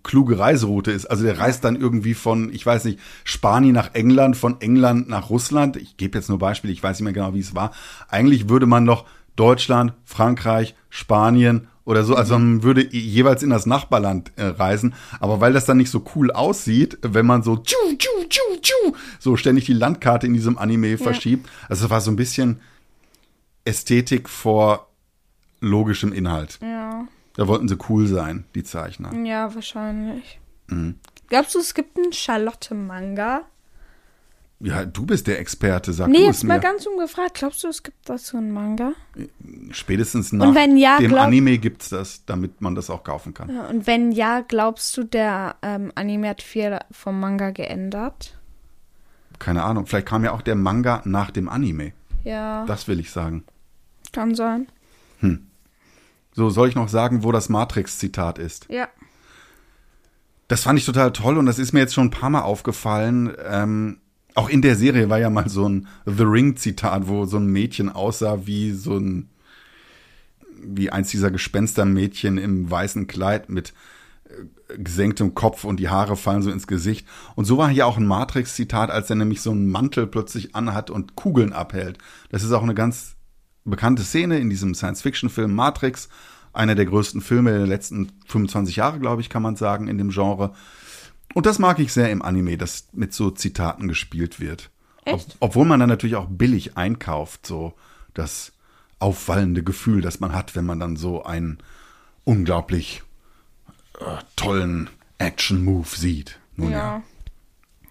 kluge 0.03 0.39
Reiseroute 0.39 0.93
ist. 0.93 1.07
Also 1.07 1.25
der 1.25 1.39
reist 1.39 1.65
dann 1.65 1.77
irgendwie 1.77 2.15
von, 2.15 2.53
ich 2.53 2.65
weiß 2.65 2.85
nicht, 2.85 3.01
Spanien 3.25 3.75
nach 3.75 3.95
England, 3.95 4.37
von 4.37 4.61
England 4.61 5.09
nach 5.09 5.31
Russland. 5.31 5.77
Ich 5.77 5.97
gebe 5.97 6.19
jetzt 6.19 6.29
nur 6.29 6.39
Beispiele, 6.39 6.73
ich 6.73 6.83
weiß 6.83 6.99
nicht 6.99 7.05
mehr 7.05 7.13
genau, 7.13 7.35
wie 7.35 7.41
es 7.41 7.55
war. 7.55 7.73
Eigentlich 8.09 8.49
würde 8.49 8.67
man 8.67 8.85
noch 8.85 9.05
Deutschland, 9.35 9.95
Frankreich, 10.05 10.75
Spanien 10.91 11.69
oder 11.87 12.03
so, 12.05 12.17
also 12.17 12.37
man 12.37 12.63
würde 12.65 12.85
jeweils 12.95 13.43
in 13.45 13.51
das 13.51 13.65
Nachbarland 13.65 14.33
äh, 14.37 14.47
reisen. 14.47 14.95
Aber 15.21 15.41
weil 15.41 15.53
das 15.53 15.65
dann 15.65 15.77
nicht 15.79 15.91
so 15.91 16.05
cool 16.15 16.33
aussieht, 16.33 16.99
wenn 17.01 17.25
man 17.25 17.43
so 17.43 17.57
tschu, 17.57 17.77
tschu, 17.97 18.25
tschu, 18.29 18.57
tschu, 18.61 18.97
so 19.21 19.37
ständig 19.37 19.67
die 19.67 19.73
Landkarte 19.73 20.27
in 20.27 20.35
diesem 20.35 20.59
Anime 20.59 20.99
verschiebt. 20.99 21.49
Also 21.69 21.87
es 21.87 21.91
war 21.91 22.01
so 22.01 22.11
ein 22.11 22.17
bisschen 22.17 22.61
Ästhetik 23.65 24.29
vor 24.29 24.89
logischem 25.61 26.13
Inhalt. 26.13 26.59
Ja. 26.61 27.07
Da 27.37 27.47
wollten 27.47 27.69
sie 27.69 27.79
cool 27.89 28.09
sein, 28.09 28.45
die 28.57 28.65
Zeichner. 28.65 29.15
Ja, 29.25 29.55
wahrscheinlich. 29.55 30.41
Mhm. 30.67 30.97
Glaubst 31.29 31.55
du, 31.55 31.61
es 31.61 31.73
gibt 31.75 31.97
einen 31.97 32.13
Charlotte-Manga? 32.13 33.43
Ja, 34.59 34.87
du 34.87 35.05
bist 35.05 35.27
der 35.27 35.39
Experte, 35.39 35.93
sag 35.93 36.09
Nee, 36.09 36.17
du 36.19 36.23
es 36.23 36.37
jetzt 36.39 36.45
mal 36.45 36.55
mir. 36.55 36.61
ganz 36.63 36.87
ungefragt. 36.87 37.35
Glaubst 37.35 37.63
du, 37.63 37.69
es 37.69 37.83
gibt 37.83 38.09
dazu 38.09 38.39
einen 38.39 38.53
Manga? 38.53 38.93
Spätestens 39.71 40.33
nach 40.33 40.55
wenn 40.55 40.79
ja, 40.79 40.99
dem 40.99 41.13
Anime 41.15 41.59
gibt's 41.59 41.91
das, 41.91 42.25
damit 42.25 42.63
man 42.63 42.75
das 42.75 42.89
auch 42.89 43.05
kaufen 43.05 43.35
kann. 43.35 43.55
Ja, 43.55 43.67
und 43.67 43.87
wenn 43.87 44.13
ja, 44.13 44.41
glaubst 44.41 44.97
du, 44.97 45.05
der 45.05 45.57
ähm, 45.61 45.93
Anime 45.95 46.31
hat 46.31 46.41
viel 46.43 46.79
vom 46.91 47.21
Manga 47.21 47.51
geändert? 47.51 48.39
Keine 49.39 49.63
Ahnung, 49.63 49.85
vielleicht 49.85 50.07
kam 50.07 50.25
ja 50.25 50.33
auch 50.33 50.41
der 50.41 50.55
Manga 50.55 51.03
nach 51.05 51.31
dem 51.31 51.51
Anime. 51.51 51.93
Ja, 52.25 52.65
Das 52.65 52.89
will 52.89 52.99
ich 52.99 53.11
sagen. 53.11 53.45
kann 54.13 54.35
sein. 54.35 54.69
So, 56.33 56.51
soll 56.51 56.69
ich 56.69 56.75
noch 56.75 56.89
sagen, 56.89 57.23
wo 57.25 57.33
das 57.33 57.49
Matrix-Zitat 57.51 58.39
ist? 58.39 58.67
Ja. 58.71 58.89
Das 60.49 60.63
fand 60.63 60.79
ich 60.79 60.87
total 60.87 61.13
toll 61.13 61.37
und 61.39 61.47
das 61.47 61.59
ist 61.59 61.73
mir 61.73 61.81
jetzt 61.81 61.95
schon 61.95 62.07
ein 62.07 62.11
paar 62.11 62.31
Mal 62.31 62.43
aufgefallen. 62.43 63.33
Ähm, 63.47 64.01
auch 64.37 64.51
in 64.51 64.63
der 64.63 64.77
Serie 64.77 65.09
war 65.09 65.19
ja 65.19 65.31
mal 65.31 65.49
so 65.49 65.69
ein 65.69 65.89
The 66.05 66.25
Ring-Zitat, 66.25 67.09
wo 67.09 67.25
so 67.25 67.39
ein 67.39 67.47
Mädchen 67.47 67.89
aussah 67.89 68.47
wie 68.47 68.73
so 68.73 68.99
ein, 68.99 69.31
wie 70.63 70.91
eins 70.91 71.11
dieser 71.11 71.31
Gespenstermädchen 71.31 72.37
im 72.37 72.71
weißen 72.71 73.07
Kleid 73.07 73.49
mit 73.49 73.73
äh, 74.29 74.79
gesenktem 74.79 75.35
Kopf 75.35 75.65
und 75.65 75.81
die 75.81 75.89
Haare 75.89 76.17
fallen 76.17 76.43
so 76.43 76.51
ins 76.51 76.67
Gesicht. 76.67 77.07
Und 77.35 77.47
so 77.47 77.57
war 77.57 77.71
hier 77.71 77.87
auch 77.87 77.97
ein 77.97 78.07
Matrix-Zitat, 78.07 78.91
als 78.91 79.09
er 79.09 79.17
nämlich 79.17 79.41
so 79.41 79.53
einen 79.53 79.71
Mantel 79.71 80.07
plötzlich 80.07 80.55
anhat 80.55 80.91
und 80.91 81.17
Kugeln 81.17 81.55
abhält. 81.55 81.97
Das 82.29 82.43
ist 82.43 82.53
auch 82.53 82.63
eine 82.63 82.75
ganz 82.75 83.17
bekannte 83.65 84.03
Szene 84.03 84.39
in 84.39 84.51
diesem 84.51 84.75
Science-Fiction-Film 84.75 85.55
Matrix. 85.55 86.11
Einer 86.53 86.75
der 86.75 86.87
größten 86.87 87.23
Filme 87.23 87.53
der 87.53 87.67
letzten 87.67 88.13
25 88.27 88.77
Jahre, 88.77 88.99
glaube 89.01 89.23
ich, 89.23 89.31
kann 89.31 89.43
man 89.43 89.57
sagen, 89.57 89.89
in 89.89 89.97
dem 89.97 90.11
Genre. 90.11 90.53
Und 91.37 91.45
das 91.45 91.59
mag 91.59 91.79
ich 91.81 91.93
sehr 91.93 92.11
im 92.11 92.23
Anime, 92.23 92.57
dass 92.57 92.89
mit 92.95 93.13
so 93.13 93.31
Zitaten 93.31 93.89
gespielt 93.89 94.41
wird. 94.41 94.71
Echt? 95.05 95.37
obwohl 95.39 95.67
man 95.67 95.79
dann 95.81 95.91
natürlich 95.91 96.17
auch 96.17 96.29
billig 96.31 96.79
einkauft, 96.79 97.47
so 97.47 97.75
das 98.15 98.53
auffallende 99.01 99.63
Gefühl, 99.63 100.01
das 100.01 100.19
man 100.19 100.33
hat, 100.33 100.57
wenn 100.57 100.65
man 100.65 100.81
dann 100.81 100.97
so 100.97 101.25
einen 101.25 101.59
unglaublich 102.25 103.03
äh, 104.01 104.17
tollen 104.37 104.89
Action-Move 105.19 105.87
sieht. 105.95 106.39
Nun 106.57 106.71
ja. 106.71 106.79
Ja. 106.79 107.03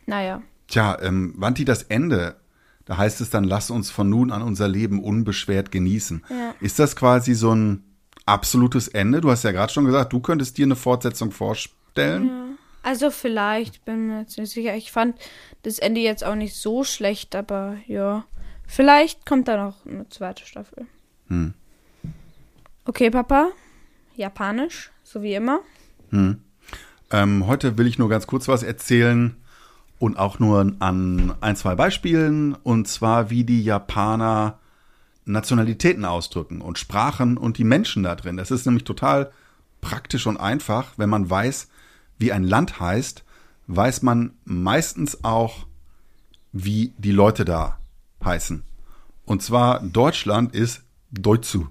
Naja. 0.08 0.41
Tja, 0.67 0.97
ähm, 1.03 1.36
Wanti, 1.38 1.65
das 1.65 1.84
Ende, 1.84 2.38
da 2.86 2.97
heißt 2.97 3.21
es 3.21 3.29
dann, 3.29 3.43
lass 3.43 3.69
uns 3.69 3.91
von 3.91 4.10
nun 4.10 4.31
an 4.31 4.41
unser 4.41 4.67
Leben 4.67 5.03
unbeschwert 5.03 5.71
genießen. 5.71 6.25
Ja. 6.31 6.55
Ist 6.62 6.79
das 6.79 6.95
quasi 6.95 7.36
so 7.36 7.53
ein 7.53 7.84
absolutes 8.25 8.88
Ende? 8.88 9.21
Du 9.21 9.29
hast 9.29 9.43
ja 9.43 9.51
gerade 9.51 9.71
schon 9.71 9.86
gesagt, 9.86 10.13
du 10.13 10.19
könntest 10.19 10.58
dir 10.58 10.65
eine 10.65 10.75
Fortsetzung 10.75 11.29
vorstellen. 11.29 12.55
Also 12.86 13.10
vielleicht, 13.10 13.84
bin 13.84 14.06
mir 14.06 14.19
jetzt 14.19 14.38
nicht 14.38 14.52
sicher. 14.52 14.76
Ich 14.76 14.91
fand 14.91 15.17
das 15.63 15.80
Ende 15.80 16.02
jetzt 16.02 16.24
auch 16.24 16.36
nicht 16.36 16.56
so 16.56 16.84
schlecht, 16.84 17.36
aber 17.36 17.78
ja. 17.88 18.26
Vielleicht 18.67 19.26
kommt 19.26 19.48
da 19.48 19.58
noch 19.58 19.88
eine 19.88 20.08
zweite 20.10 20.45
Staffel. 20.45 20.86
Hm. 21.30 21.56
Okay, 22.86 23.10
Papa. 23.10 23.50
Japanisch, 24.15 24.91
so 25.02 25.24
wie 25.24 25.34
immer. 25.34 25.62
Ähm, 26.12 27.48
heute 27.48 27.80
will 27.80 27.88
ich 27.88 27.98
nur 27.98 28.08
ganz 28.08 28.28
kurz 28.28 28.48
was 28.48 28.62
erzählen 28.62 29.36
und 29.98 30.19
auch 30.19 30.38
nur 30.38 30.71
an 30.78 31.34
ein, 31.41 31.56
zwei 31.56 31.74
Beispielen. 31.74 32.54
Und 32.54 32.88
zwar, 32.88 33.32
wie 33.32 33.45
die 33.45 33.63
Japaner 33.63 34.60
Nationalitäten 35.26 36.06
ausdrücken 36.06 36.62
und 36.62 36.78
Sprachen 36.78 37.38
und 37.38 37.58
die 37.58 37.63
Menschen 37.63 38.04
da 38.04 38.13
drin. 38.13 38.38
Das 38.38 38.52
ist 38.52 38.67
nämlich 38.67 38.84
total 38.84 39.32
praktisch 39.82 40.28
und 40.28 40.38
einfach. 40.38 40.93
Wenn 40.98 41.10
man 41.10 41.28
weiß, 41.28 41.67
wie 42.17 42.32
ein 42.32 42.43
Land 42.43 42.80
heißt, 42.80 43.23
weiß 43.67 44.01
man 44.01 44.34
meistens 44.45 45.23
auch, 45.23 45.65
wie 46.51 46.93
die 46.97 47.12
Leute 47.12 47.45
da 47.45 47.80
heißen. 48.23 48.63
Und 49.25 49.41
zwar 49.41 49.82
Deutschland 49.82 50.54
ist 50.54 50.84
Deutschu. 51.12 51.65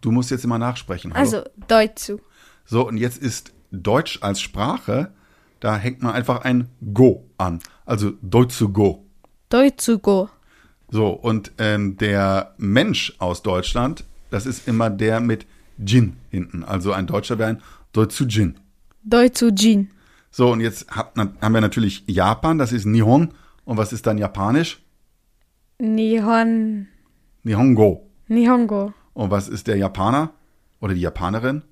Du 0.00 0.10
musst 0.10 0.30
jetzt 0.30 0.44
immer 0.44 0.58
nachsprechen. 0.58 1.12
Hallo? 1.12 1.20
Also 1.20 1.44
Deutschu. 1.68 2.18
So, 2.64 2.86
und 2.86 2.96
jetzt 2.96 3.18
ist 3.18 3.52
Deutsch 3.70 4.18
als 4.22 4.40
Sprache, 4.40 5.12
da 5.60 5.76
hängt 5.76 6.02
man 6.02 6.14
einfach 6.14 6.42
ein 6.44 6.68
Go 6.92 7.24
an. 7.36 7.60
Also 7.84 8.12
Deutsch 8.22 8.56
zu 8.56 8.70
Go. 8.70 9.04
Deutschugo. 9.48 10.30
So, 10.90 11.08
und 11.08 11.52
ähm, 11.58 11.96
der 11.96 12.54
Mensch 12.58 13.14
aus 13.18 13.42
Deutschland, 13.42 14.04
das 14.30 14.46
ist 14.46 14.68
immer 14.68 14.90
der 14.90 15.20
mit 15.20 15.46
Jin 15.78 16.16
hinten. 16.30 16.64
Also 16.64 16.92
ein 16.92 17.06
Deutscher 17.06 17.38
wäre 17.38 17.50
ein 17.50 17.62
Deutschujin. 17.92 18.58
Deutschujin. 19.04 19.90
So, 20.30 20.50
und 20.50 20.60
jetzt 20.60 20.86
haben 20.90 21.54
wir 21.54 21.60
natürlich 21.60 22.04
Japan, 22.06 22.58
das 22.58 22.72
ist 22.72 22.86
Nihon. 22.86 23.34
Und 23.64 23.76
was 23.76 23.92
ist 23.92 24.06
dann 24.06 24.18
Japanisch? 24.18 24.82
Nihon. 25.78 26.88
Nihongo. 27.42 28.10
Nihongo. 28.28 28.92
Und 29.12 29.30
was 29.30 29.48
ist 29.48 29.66
der 29.66 29.76
Japaner? 29.76 30.32
Oder 30.80 30.94
die 30.94 31.00
Japanerin? 31.00 31.62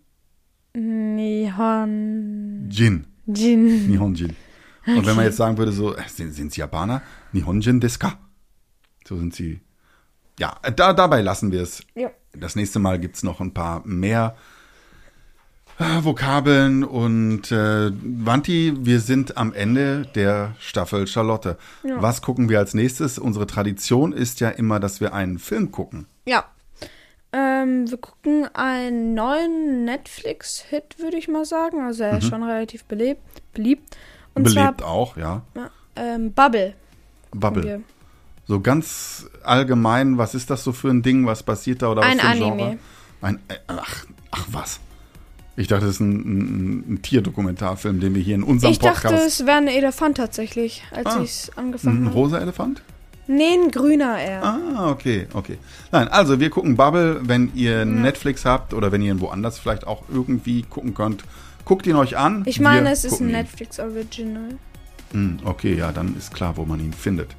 Nihon. 0.74 2.68
Jin. 2.70 3.06
Jin. 3.26 3.88
Nihonjin. 3.90 4.36
Und 4.86 5.06
wenn 5.06 5.16
man 5.16 5.24
jetzt 5.24 5.36
sagen 5.36 5.58
würde, 5.58 5.72
so, 5.72 5.94
äh, 5.94 6.02
sind, 6.08 6.32
sind 6.32 6.52
sie 6.52 6.60
Japaner? 6.60 7.02
Nihonjin 7.32 7.80
desu 7.80 7.98
ka? 7.98 8.18
So 9.06 9.16
sind 9.16 9.34
sie. 9.34 9.60
Ja, 10.38 10.56
da, 10.76 10.92
dabei 10.92 11.20
lassen 11.20 11.52
wir 11.52 11.62
es. 11.62 11.84
Ja. 11.94 12.10
Das 12.32 12.56
nächste 12.56 12.78
Mal 12.78 12.98
gibt's 12.98 13.22
noch 13.22 13.40
ein 13.40 13.52
paar 13.52 13.86
mehr 13.86 14.34
Vokabeln 16.04 16.84
und 16.84 17.50
äh, 17.50 17.90
Wanti, 17.92 18.74
wir 18.78 19.00
sind 19.00 19.36
am 19.36 19.52
Ende 19.52 20.06
der 20.14 20.54
Staffel 20.58 21.06
Charlotte. 21.06 21.56
Was 21.82 22.22
gucken 22.22 22.48
wir 22.48 22.58
als 22.58 22.74
nächstes? 22.74 23.18
Unsere 23.18 23.46
Tradition 23.46 24.12
ist 24.12 24.40
ja 24.40 24.48
immer, 24.48 24.80
dass 24.80 25.00
wir 25.00 25.12
einen 25.12 25.38
Film 25.38 25.72
gucken. 25.72 26.06
Ja. 26.24 26.44
Ähm, 27.32 27.90
wir 27.90 27.98
gucken 27.98 28.48
einen 28.54 29.14
neuen 29.14 29.84
Netflix-Hit, 29.84 30.98
würde 30.98 31.16
ich 31.16 31.28
mal 31.28 31.44
sagen. 31.44 31.80
Also 31.80 32.04
er 32.04 32.18
ist 32.18 32.28
schon 32.28 32.42
relativ 32.42 32.84
belebt, 32.84 33.22
beliebt. 33.54 33.96
Und 34.34 34.44
Belebt 34.44 34.82
auch, 34.82 35.16
ja. 35.16 35.42
zwar 35.52 35.70
ähm, 35.96 36.32
Bubble. 36.32 36.74
Bubble. 37.32 37.82
So 38.46 38.60
ganz 38.60 39.26
allgemein, 39.42 40.18
was 40.18 40.34
ist 40.34 40.50
das 40.50 40.64
so 40.64 40.72
für 40.72 40.88
ein 40.88 41.02
Ding? 41.02 41.26
Was 41.26 41.42
passiert 41.42 41.82
da 41.82 41.90
oder 41.90 42.02
Ein 42.02 42.18
was 42.18 42.24
für 42.24 42.28
ein 42.28 42.42
Anime. 42.42 42.56
Genre? 42.56 42.78
Ein, 43.20 43.36
äh, 43.48 43.54
ach, 43.66 44.06
ach 44.30 44.46
was. 44.50 44.80
Ich 45.56 45.68
dachte, 45.68 45.84
das 45.86 45.96
ist 45.96 46.00
ein, 46.00 46.12
ein, 46.14 46.94
ein 46.94 47.02
Tierdokumentarfilm, 47.02 48.00
den 48.00 48.14
wir 48.14 48.22
hier 48.22 48.34
in 48.36 48.42
unserem 48.42 48.72
Ich 48.72 48.78
dachte, 48.78 49.08
Podcast. 49.08 49.26
es 49.40 49.46
wäre 49.46 49.58
ein 49.58 49.68
Elefant 49.68 50.16
tatsächlich, 50.16 50.82
als 50.92 51.06
Ah. 51.06 51.20
ich 51.22 51.30
es 51.30 51.50
angefangen 51.56 52.02
ein 52.02 52.06
habe. 52.06 52.14
rosa 52.14 52.38
Elefant? 52.38 52.82
Nee, 53.26 53.52
ein 53.62 53.70
grüner 53.70 54.18
eher. 54.18 54.42
Ah, 54.42 54.90
okay, 54.90 55.26
okay. 55.34 55.58
Nein, 55.92 56.08
also 56.08 56.40
wir 56.40 56.50
gucken 56.50 56.76
Bubble, 56.76 57.20
wenn 57.22 57.52
ihr 57.54 57.84
Netflix 57.84 58.44
habt 58.44 58.74
oder 58.74 58.90
wenn 58.92 59.00
ihr 59.02 59.12
ihn 59.12 59.20
woanders 59.20 59.58
vielleicht 59.58 59.86
auch 59.86 60.02
irgendwie 60.12 60.62
gucken 60.62 60.94
könnt. 60.94 61.24
Guckt 61.64 61.86
ihn 61.86 61.94
euch 61.96 62.16
an. 62.16 62.42
Ich 62.46 62.58
meine, 62.58 62.86
Wir 62.86 62.92
es 62.92 63.04
ist 63.04 63.20
ein 63.20 63.28
ihn. 63.28 63.32
Netflix 63.32 63.78
Original. 63.78 64.56
Hm, 65.12 65.38
okay, 65.44 65.74
ja, 65.74 65.92
dann 65.92 66.16
ist 66.16 66.34
klar, 66.34 66.56
wo 66.56 66.64
man 66.64 66.80
ihn 66.80 66.92
findet. 66.92 67.36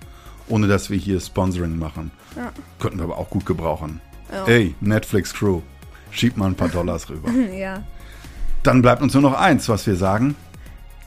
Ohne 0.47 0.67
dass 0.67 0.89
wir 0.89 0.97
hier 0.97 1.19
Sponsoring 1.19 1.77
machen. 1.77 2.11
Ja. 2.37 2.51
Könnten 2.79 2.99
wir 2.99 3.03
aber 3.05 3.17
auch 3.17 3.29
gut 3.29 3.45
gebrauchen. 3.45 3.99
Ja. 4.31 4.45
Ey, 4.45 4.75
Netflix 4.79 5.33
Crew, 5.33 5.61
schiebt 6.11 6.37
mal 6.37 6.45
ein 6.47 6.55
paar 6.55 6.69
Dollars 6.69 7.09
rüber. 7.09 7.29
ja. 7.53 7.83
Dann 8.63 8.81
bleibt 8.81 9.01
uns 9.01 9.13
nur 9.13 9.21
noch 9.21 9.33
eins, 9.33 9.67
was 9.69 9.85
wir 9.85 9.95
sagen. 9.95 10.35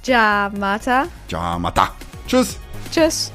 Ja, 0.04 0.50
Mata. 0.56 1.06
Ja, 1.28 1.58
Mata. 1.58 1.88
Tschüss. 2.28 2.58
Tschüss. 2.92 3.32